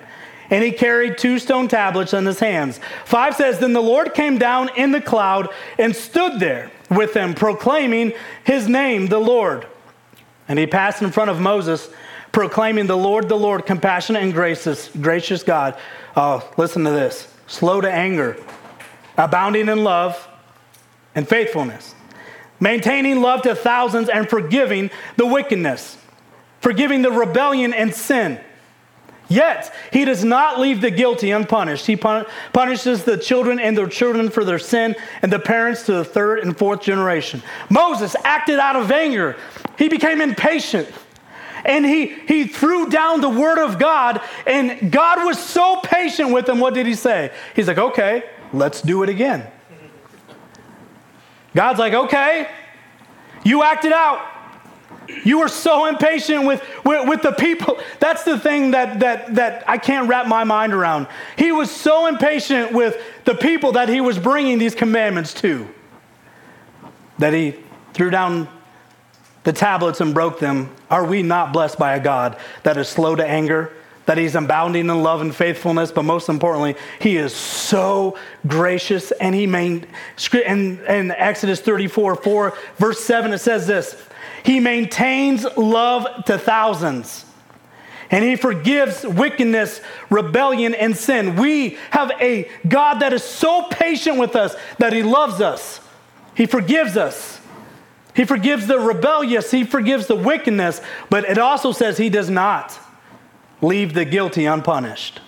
And 0.50 0.62
he 0.62 0.70
carried 0.70 1.18
two 1.18 1.38
stone 1.38 1.66
tablets 1.66 2.12
in 2.12 2.26
his 2.26 2.38
hands. 2.38 2.78
Five 3.04 3.36
says, 3.36 3.58
Then 3.58 3.72
the 3.72 3.82
Lord 3.82 4.12
came 4.12 4.38
down 4.38 4.70
in 4.76 4.92
the 4.92 5.00
cloud 5.00 5.48
and 5.78 5.96
stood 5.96 6.40
there 6.40 6.70
with 6.90 7.14
them, 7.14 7.34
proclaiming 7.34 8.12
his 8.44 8.68
name, 8.68 9.06
the 9.06 9.18
Lord. 9.18 9.66
And 10.48 10.58
he 10.58 10.66
passed 10.66 11.02
in 11.02 11.10
front 11.10 11.30
of 11.30 11.40
Moses 11.40 11.88
proclaiming 12.32 12.86
the 12.86 12.96
Lord, 12.96 13.28
the 13.28 13.36
Lord, 13.36 13.66
compassionate 13.66 14.22
and 14.22 14.32
gracious, 14.32 14.90
gracious 15.00 15.42
God. 15.42 15.76
Oh, 16.14 16.48
listen 16.56 16.84
to 16.84 16.90
this 16.90 17.32
slow 17.46 17.80
to 17.80 17.90
anger, 17.90 18.36
abounding 19.16 19.68
in 19.68 19.84
love 19.84 20.28
and 21.14 21.28
faithfulness, 21.28 21.94
maintaining 22.60 23.22
love 23.22 23.42
to 23.42 23.54
thousands 23.54 24.08
and 24.08 24.28
forgiving 24.28 24.90
the 25.16 25.26
wickedness, 25.26 25.96
forgiving 26.60 27.02
the 27.02 27.10
rebellion 27.10 27.72
and 27.72 27.94
sin. 27.94 28.40
Yet, 29.28 29.74
he 29.92 30.04
does 30.04 30.24
not 30.24 30.60
leave 30.60 30.80
the 30.80 30.90
guilty 30.90 31.32
unpunished. 31.32 31.86
He 31.86 31.96
pun- 31.96 32.26
punishes 32.52 33.04
the 33.04 33.16
children 33.16 33.58
and 33.58 33.76
their 33.76 33.88
children 33.88 34.30
for 34.30 34.44
their 34.44 34.58
sin, 34.58 34.94
and 35.22 35.32
the 35.32 35.38
parents 35.38 35.84
to 35.86 35.92
the 35.92 36.04
third 36.04 36.40
and 36.40 36.56
fourth 36.56 36.82
generation. 36.82 37.42
Moses 37.68 38.14
acted 38.24 38.58
out 38.58 38.76
of 38.76 38.90
anger. 38.92 39.36
He 39.78 39.88
became 39.88 40.20
impatient 40.20 40.88
and 41.66 41.84
he, 41.84 42.06
he 42.06 42.46
threw 42.46 42.88
down 42.88 43.20
the 43.20 43.28
word 43.28 43.58
of 43.58 43.78
God, 43.78 44.20
and 44.46 44.90
God 44.92 45.24
was 45.24 45.36
so 45.38 45.80
patient 45.82 46.32
with 46.32 46.48
him. 46.48 46.60
What 46.60 46.74
did 46.74 46.86
he 46.86 46.94
say? 46.94 47.32
He's 47.56 47.66
like, 47.66 47.78
okay, 47.78 48.22
let's 48.52 48.80
do 48.80 49.02
it 49.02 49.08
again. 49.08 49.50
God's 51.54 51.78
like, 51.78 51.92
okay, 51.92 52.48
you 53.44 53.62
acted 53.62 53.92
out. 53.92 54.35
You 55.24 55.38
were 55.38 55.48
so 55.48 55.86
impatient 55.86 56.46
with, 56.46 56.62
with, 56.84 57.08
with, 57.08 57.22
the 57.22 57.32
people. 57.32 57.78
That's 58.00 58.24
the 58.24 58.38
thing 58.38 58.72
that, 58.72 59.00
that, 59.00 59.34
that 59.36 59.68
I 59.68 59.78
can't 59.78 60.08
wrap 60.08 60.26
my 60.26 60.44
mind 60.44 60.72
around. 60.72 61.06
He 61.36 61.52
was 61.52 61.70
so 61.70 62.06
impatient 62.06 62.72
with 62.72 63.00
the 63.24 63.34
people 63.34 63.72
that 63.72 63.88
he 63.88 64.00
was 64.00 64.18
bringing 64.18 64.58
these 64.58 64.74
commandments 64.74 65.34
to 65.34 65.68
that 67.18 67.32
he 67.32 67.54
threw 67.94 68.10
down 68.10 68.48
the 69.44 69.52
tablets 69.52 70.00
and 70.00 70.12
broke 70.12 70.40
them, 70.40 70.74
are 70.90 71.04
we 71.04 71.22
not 71.22 71.52
blessed 71.52 71.78
by 71.78 71.94
a 71.94 72.00
God 72.00 72.36
that 72.64 72.76
is 72.76 72.88
slow 72.88 73.14
to 73.14 73.24
anger, 73.24 73.72
that 74.06 74.18
he's 74.18 74.34
abounding 74.34 74.88
in 74.88 75.02
love 75.02 75.20
and 75.20 75.34
faithfulness, 75.34 75.92
but 75.92 76.02
most 76.02 76.28
importantly, 76.28 76.76
he 77.00 77.16
is 77.16 77.32
so 77.32 78.18
gracious 78.46 79.12
and 79.12 79.34
he 79.34 79.46
made 79.46 79.86
in, 80.32 80.84
in 80.86 81.10
Exodus 81.12 81.60
34, 81.60 82.16
4, 82.16 82.58
verse 82.76 83.00
7, 83.00 83.32
it 83.32 83.38
says 83.38 83.66
this 83.66 84.08
He 84.46 84.60
maintains 84.60 85.44
love 85.56 86.24
to 86.26 86.38
thousands. 86.38 87.24
And 88.12 88.24
he 88.24 88.36
forgives 88.36 89.04
wickedness, 89.04 89.80
rebellion, 90.08 90.72
and 90.72 90.96
sin. 90.96 91.34
We 91.34 91.78
have 91.90 92.12
a 92.20 92.48
God 92.68 93.00
that 93.00 93.12
is 93.12 93.24
so 93.24 93.66
patient 93.68 94.18
with 94.18 94.36
us 94.36 94.54
that 94.78 94.92
he 94.92 95.02
loves 95.02 95.40
us. 95.40 95.80
He 96.36 96.46
forgives 96.46 96.96
us. 96.96 97.40
He 98.14 98.24
forgives 98.24 98.68
the 98.68 98.78
rebellious, 98.78 99.50
he 99.50 99.64
forgives 99.64 100.06
the 100.06 100.14
wickedness, 100.14 100.80
but 101.10 101.24
it 101.24 101.36
also 101.36 101.72
says 101.72 101.98
he 101.98 102.08
does 102.08 102.30
not 102.30 102.78
leave 103.60 103.94
the 103.94 104.04
guilty 104.04 104.46
unpunished. 104.46 105.20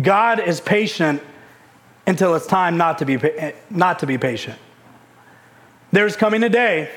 God 0.00 0.38
is 0.38 0.60
patient 0.60 1.22
until 2.06 2.34
it's 2.36 2.46
time 2.46 2.76
not 2.76 2.98
to 2.98 3.04
be, 3.04 3.18
not 3.68 3.98
to 3.98 4.06
be 4.06 4.16
patient. 4.16 4.58
There's 5.90 6.16
coming 6.16 6.42
a 6.44 6.48
day 6.48 6.88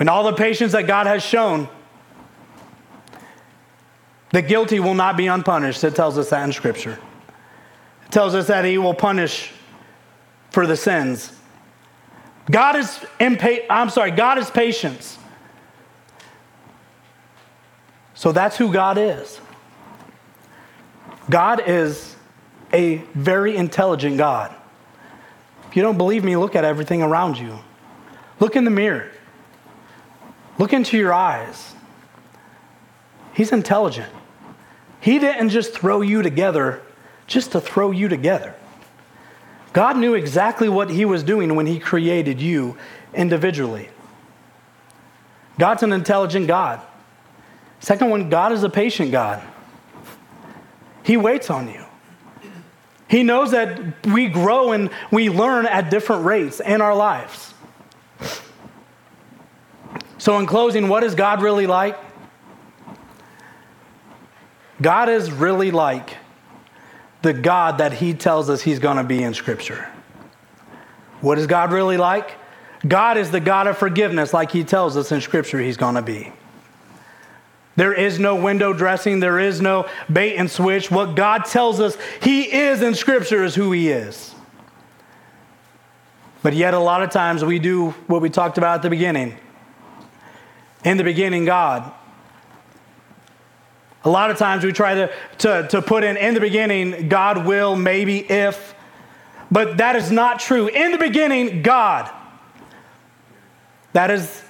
when 0.00 0.08
all 0.08 0.24
the 0.24 0.32
patience 0.32 0.72
that 0.72 0.86
God 0.86 1.06
has 1.06 1.22
shown, 1.22 1.68
the 4.30 4.40
guilty 4.40 4.80
will 4.80 4.94
not 4.94 5.18
be 5.18 5.26
unpunished. 5.26 5.84
It 5.84 5.94
tells 5.94 6.16
us 6.16 6.30
that 6.30 6.42
in 6.42 6.54
Scripture. 6.54 6.98
It 8.06 8.10
tells 8.10 8.34
us 8.34 8.46
that 8.46 8.64
He 8.64 8.78
will 8.78 8.94
punish 8.94 9.52
for 10.52 10.66
the 10.66 10.74
sins 10.74 11.34
God 12.50 12.76
is 12.76 12.88
impa- 13.20 13.66
I'm 13.68 13.90
sorry, 13.90 14.12
God 14.12 14.38
is 14.38 14.50
patience. 14.50 15.18
So 18.14 18.32
that's 18.32 18.56
who 18.56 18.72
God 18.72 18.96
is. 18.96 19.38
God 21.28 21.62
is 21.66 22.16
a 22.72 22.96
very 23.12 23.54
intelligent 23.54 24.16
God. 24.16 24.54
If 25.68 25.76
you 25.76 25.82
don't 25.82 25.98
believe 25.98 26.24
me, 26.24 26.38
look 26.38 26.56
at 26.56 26.64
everything 26.64 27.02
around 27.02 27.36
you. 27.38 27.58
Look 28.40 28.56
in 28.56 28.64
the 28.64 28.70
mirror. 28.70 29.10
Look 30.58 30.72
into 30.72 30.98
your 30.98 31.12
eyes. 31.12 31.74
He's 33.32 33.52
intelligent. 33.52 34.12
He 35.00 35.18
didn't 35.18 35.50
just 35.50 35.72
throw 35.72 36.02
you 36.02 36.22
together 36.22 36.82
just 37.26 37.52
to 37.52 37.60
throw 37.60 37.90
you 37.90 38.08
together. 38.08 38.54
God 39.72 39.96
knew 39.96 40.14
exactly 40.14 40.68
what 40.68 40.90
He 40.90 41.04
was 41.04 41.22
doing 41.22 41.54
when 41.54 41.66
He 41.66 41.78
created 41.78 42.40
you 42.40 42.76
individually. 43.14 43.88
God's 45.58 45.82
an 45.82 45.92
intelligent 45.92 46.46
God. 46.46 46.80
Second 47.78 48.10
one, 48.10 48.28
God 48.28 48.52
is 48.52 48.62
a 48.62 48.68
patient 48.68 49.12
God. 49.12 49.42
He 51.02 51.16
waits 51.16 51.50
on 51.50 51.68
you. 51.68 51.84
He 53.08 53.22
knows 53.22 53.50
that 53.52 54.06
we 54.06 54.28
grow 54.28 54.72
and 54.72 54.90
we 55.10 55.30
learn 55.30 55.66
at 55.66 55.90
different 55.90 56.24
rates 56.24 56.60
in 56.60 56.80
our 56.80 56.94
lives. 56.94 57.54
So, 60.20 60.38
in 60.38 60.44
closing, 60.44 60.88
what 60.88 61.02
is 61.02 61.14
God 61.14 61.40
really 61.40 61.66
like? 61.66 61.98
God 64.82 65.08
is 65.08 65.32
really 65.32 65.70
like 65.70 66.18
the 67.22 67.32
God 67.32 67.78
that 67.78 67.94
he 67.94 68.12
tells 68.12 68.50
us 68.50 68.60
he's 68.60 68.78
going 68.78 68.98
to 68.98 69.02
be 69.02 69.22
in 69.22 69.32
Scripture. 69.32 69.88
What 71.22 71.38
is 71.38 71.46
God 71.46 71.72
really 71.72 71.96
like? 71.96 72.32
God 72.86 73.16
is 73.16 73.30
the 73.30 73.40
God 73.40 73.66
of 73.66 73.78
forgiveness, 73.78 74.34
like 74.34 74.50
he 74.50 74.62
tells 74.62 74.94
us 74.94 75.10
in 75.10 75.22
Scripture 75.22 75.58
he's 75.58 75.78
going 75.78 75.94
to 75.94 76.02
be. 76.02 76.30
There 77.76 77.94
is 77.94 78.18
no 78.18 78.36
window 78.36 78.74
dressing, 78.74 79.20
there 79.20 79.38
is 79.38 79.62
no 79.62 79.88
bait 80.12 80.36
and 80.36 80.50
switch. 80.50 80.90
What 80.90 81.14
God 81.14 81.46
tells 81.46 81.80
us 81.80 81.96
He 82.22 82.42
is 82.52 82.82
in 82.82 82.94
Scripture 82.94 83.42
is 83.42 83.54
who 83.54 83.72
He 83.72 83.88
is. 83.88 84.34
But 86.42 86.52
yet, 86.52 86.74
a 86.74 86.78
lot 86.78 87.02
of 87.02 87.08
times 87.08 87.42
we 87.42 87.58
do 87.58 87.90
what 88.06 88.20
we 88.20 88.28
talked 88.28 88.58
about 88.58 88.74
at 88.74 88.82
the 88.82 88.90
beginning. 88.90 89.38
In 90.84 90.96
the 90.96 91.04
beginning, 91.04 91.44
God. 91.44 91.92
A 94.04 94.10
lot 94.10 94.30
of 94.30 94.38
times 94.38 94.64
we 94.64 94.72
try 94.72 94.94
to, 94.94 95.12
to, 95.38 95.68
to 95.68 95.82
put 95.82 96.04
in, 96.04 96.16
in 96.16 96.32
the 96.32 96.40
beginning, 96.40 97.08
God 97.08 97.44
will, 97.46 97.76
maybe, 97.76 98.18
if. 98.18 98.74
But 99.50 99.76
that 99.76 99.96
is 99.96 100.10
not 100.10 100.40
true. 100.40 100.68
In 100.68 100.92
the 100.92 100.98
beginning, 100.98 101.62
God. 101.62 102.10
That 103.92 104.10
is 104.10 104.42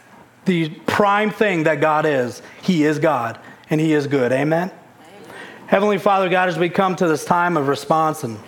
the 0.44 0.68
prime 0.68 1.30
thing 1.30 1.64
that 1.64 1.80
God 1.80 2.06
is. 2.06 2.42
He 2.62 2.84
is 2.84 2.98
God, 2.98 3.38
and 3.68 3.80
He 3.80 3.92
is 3.92 4.06
good. 4.06 4.30
Amen? 4.32 4.70
Amen? 4.70 4.72
Heavenly 5.66 5.98
Father, 5.98 6.28
God, 6.28 6.48
as 6.48 6.58
we 6.58 6.68
come 6.68 6.94
to 6.96 7.08
this 7.08 7.24
time 7.24 7.56
of 7.56 7.66
response, 7.66 8.22
and 8.22 8.38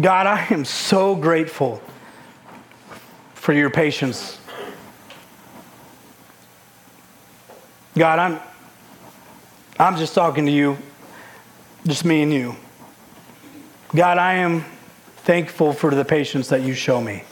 God, 0.00 0.26
I 0.26 0.46
am 0.50 0.64
so 0.64 1.16
grateful 1.16 1.82
for 3.34 3.52
your 3.52 3.70
patience. 3.70 4.38
God, 7.96 8.18
I'm, 8.18 8.40
I'm 9.78 9.96
just 9.96 10.14
talking 10.14 10.46
to 10.46 10.52
you, 10.52 10.76
just 11.86 12.04
me 12.04 12.22
and 12.22 12.32
you. 12.32 12.56
God, 13.94 14.18
I 14.18 14.34
am 14.34 14.64
thankful 15.18 15.72
for 15.72 15.94
the 15.94 16.04
patience 16.04 16.48
that 16.48 16.62
you 16.62 16.74
show 16.74 17.00
me. 17.00 17.22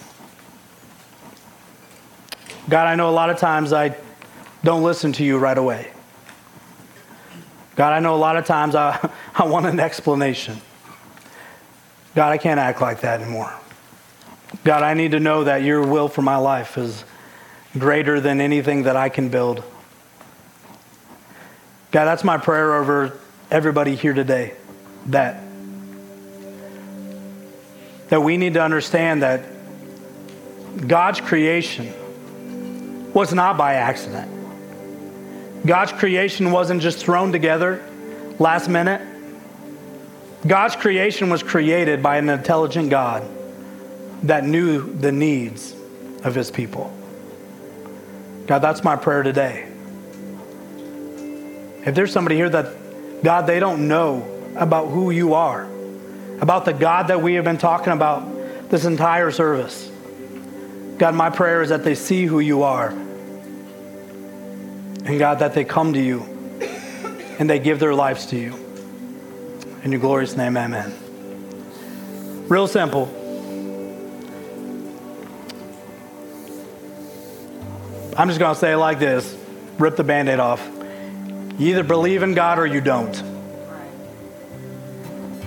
God, 2.68 2.86
I 2.86 2.94
know 2.94 3.10
a 3.10 3.12
lot 3.12 3.28
of 3.28 3.38
times 3.38 3.72
I 3.72 3.96
don't 4.62 4.84
listen 4.84 5.12
to 5.14 5.24
you 5.24 5.36
right 5.36 5.58
away. 5.58 5.90
God, 7.74 7.92
I 7.92 7.98
know 7.98 8.14
a 8.14 8.16
lot 8.16 8.36
of 8.36 8.46
times 8.46 8.76
I, 8.76 9.10
I 9.34 9.44
want 9.44 9.66
an 9.66 9.80
explanation. 9.80 10.60
God, 12.14 12.30
I 12.30 12.38
can't 12.38 12.60
act 12.60 12.80
like 12.80 13.00
that 13.00 13.20
anymore. 13.20 13.52
God, 14.62 14.84
I 14.84 14.94
need 14.94 15.10
to 15.10 15.20
know 15.20 15.44
that 15.44 15.62
your 15.62 15.84
will 15.84 16.08
for 16.08 16.22
my 16.22 16.36
life 16.36 16.78
is 16.78 17.04
greater 17.76 18.20
than 18.20 18.40
anything 18.40 18.84
that 18.84 18.96
I 18.96 19.08
can 19.08 19.28
build. 19.28 19.64
God, 21.92 22.06
that's 22.06 22.24
my 22.24 22.38
prayer 22.38 22.74
over 22.74 23.18
everybody 23.50 23.94
here 23.94 24.14
today. 24.14 24.54
That 25.06 25.42
that 28.08 28.22
we 28.22 28.36
need 28.36 28.54
to 28.54 28.62
understand 28.62 29.22
that 29.22 29.42
God's 30.86 31.20
creation 31.20 31.94
was 33.12 33.32
not 33.32 33.56
by 33.56 33.74
accident. 33.74 34.30
God's 35.66 35.92
creation 35.92 36.50
wasn't 36.50 36.82
just 36.82 36.98
thrown 36.98 37.32
together 37.32 37.82
last 38.38 38.68
minute. 38.68 39.00
God's 40.46 40.76
creation 40.76 41.30
was 41.30 41.42
created 41.42 42.02
by 42.02 42.16
an 42.16 42.28
intelligent 42.28 42.90
God 42.90 43.22
that 44.24 44.44
knew 44.44 44.92
the 44.94 45.12
needs 45.12 45.74
of 46.24 46.34
his 46.34 46.50
people. 46.50 46.92
God, 48.46 48.58
that's 48.58 48.82
my 48.82 48.96
prayer 48.96 49.22
today. 49.22 49.71
If 51.84 51.94
there's 51.94 52.12
somebody 52.12 52.36
here 52.36 52.48
that, 52.48 53.22
God, 53.22 53.46
they 53.46 53.58
don't 53.60 53.88
know 53.88 54.28
about 54.56 54.88
who 54.88 55.10
you 55.10 55.34
are, 55.34 55.68
about 56.40 56.64
the 56.64 56.72
God 56.72 57.08
that 57.08 57.22
we 57.22 57.34
have 57.34 57.44
been 57.44 57.58
talking 57.58 57.92
about 57.92 58.70
this 58.70 58.84
entire 58.84 59.30
service, 59.30 59.90
God, 60.98 61.14
my 61.14 61.30
prayer 61.30 61.62
is 61.62 61.70
that 61.70 61.82
they 61.82 61.94
see 61.94 62.24
who 62.26 62.38
you 62.40 62.62
are. 62.62 62.90
And 65.04 65.18
God, 65.18 65.40
that 65.40 65.54
they 65.54 65.64
come 65.64 65.94
to 65.94 66.00
you 66.00 66.22
and 67.38 67.50
they 67.50 67.58
give 67.58 67.80
their 67.80 67.94
lives 67.94 68.26
to 68.26 68.36
you. 68.36 68.54
In 69.82 69.90
your 69.90 70.00
glorious 70.00 70.36
name, 70.36 70.56
amen. 70.56 70.94
Real 72.46 72.68
simple. 72.68 73.06
I'm 78.16 78.28
just 78.28 78.38
going 78.38 78.54
to 78.54 78.60
say 78.60 78.72
it 78.72 78.76
like 78.76 79.00
this 79.00 79.36
rip 79.78 79.96
the 79.96 80.04
band 80.04 80.28
aid 80.28 80.38
off. 80.38 80.60
You 81.62 81.68
either 81.68 81.84
believe 81.84 82.24
in 82.24 82.34
God 82.34 82.58
or 82.58 82.66
you 82.66 82.80
don't. 82.80 83.22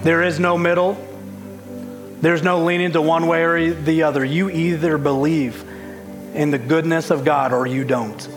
There 0.02 0.24
is 0.24 0.40
no 0.40 0.58
middle. 0.58 0.94
There's 2.22 2.42
no 2.42 2.64
leaning 2.64 2.94
to 2.94 3.02
one 3.02 3.28
way 3.28 3.44
or 3.44 3.74
the 3.74 4.04
other. 4.04 4.24
You 4.24 4.50
either 4.50 4.98
believe 4.98 5.62
in 6.34 6.52
the 6.52 6.58
goodness 6.58 7.10
of 7.10 7.26
God 7.26 7.52
or 7.52 7.68
you 7.68 7.84
don't. 7.84 8.30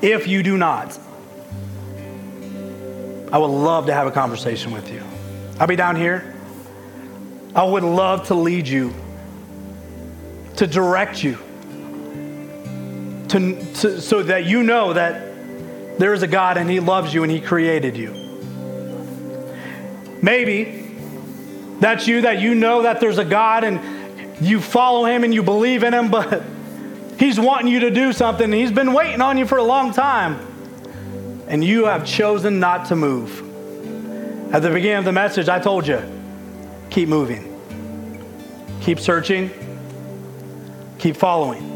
If 0.00 0.28
you 0.28 0.42
do 0.42 0.56
not, 0.56 0.98
I 3.30 3.36
would 3.36 3.48
love 3.48 3.84
to 3.88 3.92
have 3.92 4.06
a 4.06 4.10
conversation 4.10 4.72
with 4.72 4.90
you. 4.90 5.02
I'll 5.60 5.66
be 5.66 5.76
down 5.76 5.94
here. 5.94 6.34
I 7.54 7.64
would 7.64 7.84
love 7.84 8.28
to 8.28 8.34
lead 8.34 8.66
you, 8.66 8.94
to 10.56 10.66
direct 10.66 11.22
you, 11.22 11.36
to, 13.28 13.74
to, 13.74 14.00
so 14.00 14.22
that 14.22 14.46
you 14.46 14.62
know 14.62 14.94
that 14.94 15.35
there 15.98 16.12
is 16.12 16.22
a 16.22 16.26
God 16.26 16.56
and 16.56 16.68
He 16.68 16.80
loves 16.80 17.12
you 17.12 17.22
and 17.22 17.32
He 17.32 17.40
created 17.40 17.96
you. 17.96 18.12
Maybe 20.22 20.96
that's 21.80 22.06
you, 22.06 22.22
that 22.22 22.40
you 22.40 22.54
know 22.54 22.82
that 22.82 23.00
there's 23.00 23.18
a 23.18 23.24
God 23.24 23.64
and 23.64 24.40
you 24.40 24.60
follow 24.60 25.04
Him 25.04 25.24
and 25.24 25.32
you 25.32 25.42
believe 25.42 25.82
in 25.82 25.94
Him, 25.94 26.10
but 26.10 26.42
He's 27.18 27.40
wanting 27.40 27.68
you 27.68 27.80
to 27.80 27.90
do 27.90 28.12
something 28.12 28.52
He's 28.52 28.72
been 28.72 28.92
waiting 28.92 29.20
on 29.20 29.38
you 29.38 29.46
for 29.46 29.58
a 29.58 29.64
long 29.64 29.92
time 29.92 30.38
and 31.48 31.64
you 31.64 31.86
have 31.86 32.04
chosen 32.04 32.58
not 32.58 32.86
to 32.86 32.96
move. 32.96 33.42
At 34.52 34.62
the 34.62 34.70
beginning 34.70 34.98
of 34.98 35.04
the 35.04 35.12
message, 35.12 35.48
I 35.48 35.58
told 35.58 35.86
you 35.86 36.02
keep 36.90 37.08
moving, 37.08 37.52
keep 38.80 39.00
searching, 39.00 39.50
keep 40.98 41.16
following. 41.16 41.75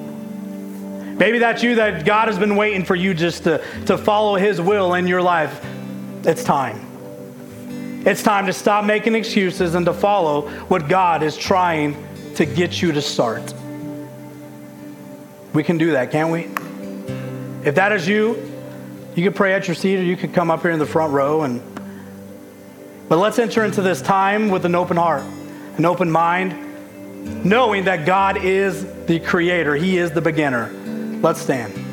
Maybe 1.20 1.38
that's 1.38 1.62
you 1.62 1.74
that 1.74 2.06
God 2.06 2.28
has 2.28 2.38
been 2.38 2.56
waiting 2.56 2.83
for 2.83 2.96
you 2.96 3.12
just 3.12 3.44
to, 3.44 3.62
to 3.85 3.98
follow 3.98 4.37
His 4.37 4.59
will 4.59 4.94
in 4.94 5.06
your 5.06 5.20
life. 5.20 5.62
It's 6.24 6.42
time. 6.42 6.87
It's 8.06 8.22
time 8.22 8.46
to 8.46 8.54
stop 8.54 8.87
making 8.87 9.14
excuses 9.14 9.74
and 9.74 9.85
to 9.85 9.92
follow 9.92 10.48
what 10.68 10.88
God 10.88 11.22
is 11.22 11.37
trying 11.37 11.94
to 12.37 12.46
get 12.46 12.80
you 12.80 12.92
to 12.92 13.02
start. 13.02 13.52
We 15.52 15.62
can 15.62 15.76
do 15.76 15.92
that, 15.92 16.11
can't 16.11 16.33
we? 16.33 16.48
If 17.68 17.74
that 17.74 17.92
is 17.92 18.09
you, 18.09 18.50
you 19.14 19.22
can 19.22 19.35
pray 19.35 19.52
at 19.52 19.68
your 19.68 19.74
seat 19.74 19.98
or 19.98 20.02
you 20.02 20.16
can 20.16 20.33
come 20.33 20.50
up 20.50 20.62
here 20.62 20.70
in 20.70 20.78
the 20.78 20.87
front 20.87 21.12
row 21.12 21.42
and 21.42 21.61
but 23.11 23.18
let's 23.18 23.38
enter 23.38 23.64
into 23.64 23.83
this 23.83 24.00
time 24.00 24.48
with 24.48 24.64
an 24.64 24.76
open 24.76 24.96
heart, 24.96 25.24
an 25.76 25.85
open 25.85 26.11
mind, 26.11 27.44
knowing 27.44 27.85
that 27.85 28.06
God 28.06 28.42
is 28.42 28.87
the 29.06 29.18
creator, 29.18 29.74
He 29.74 29.98
is 29.98 30.12
the 30.12 30.22
beginner. 30.22 30.80
Let's 31.22 31.42
stand. 31.42 31.89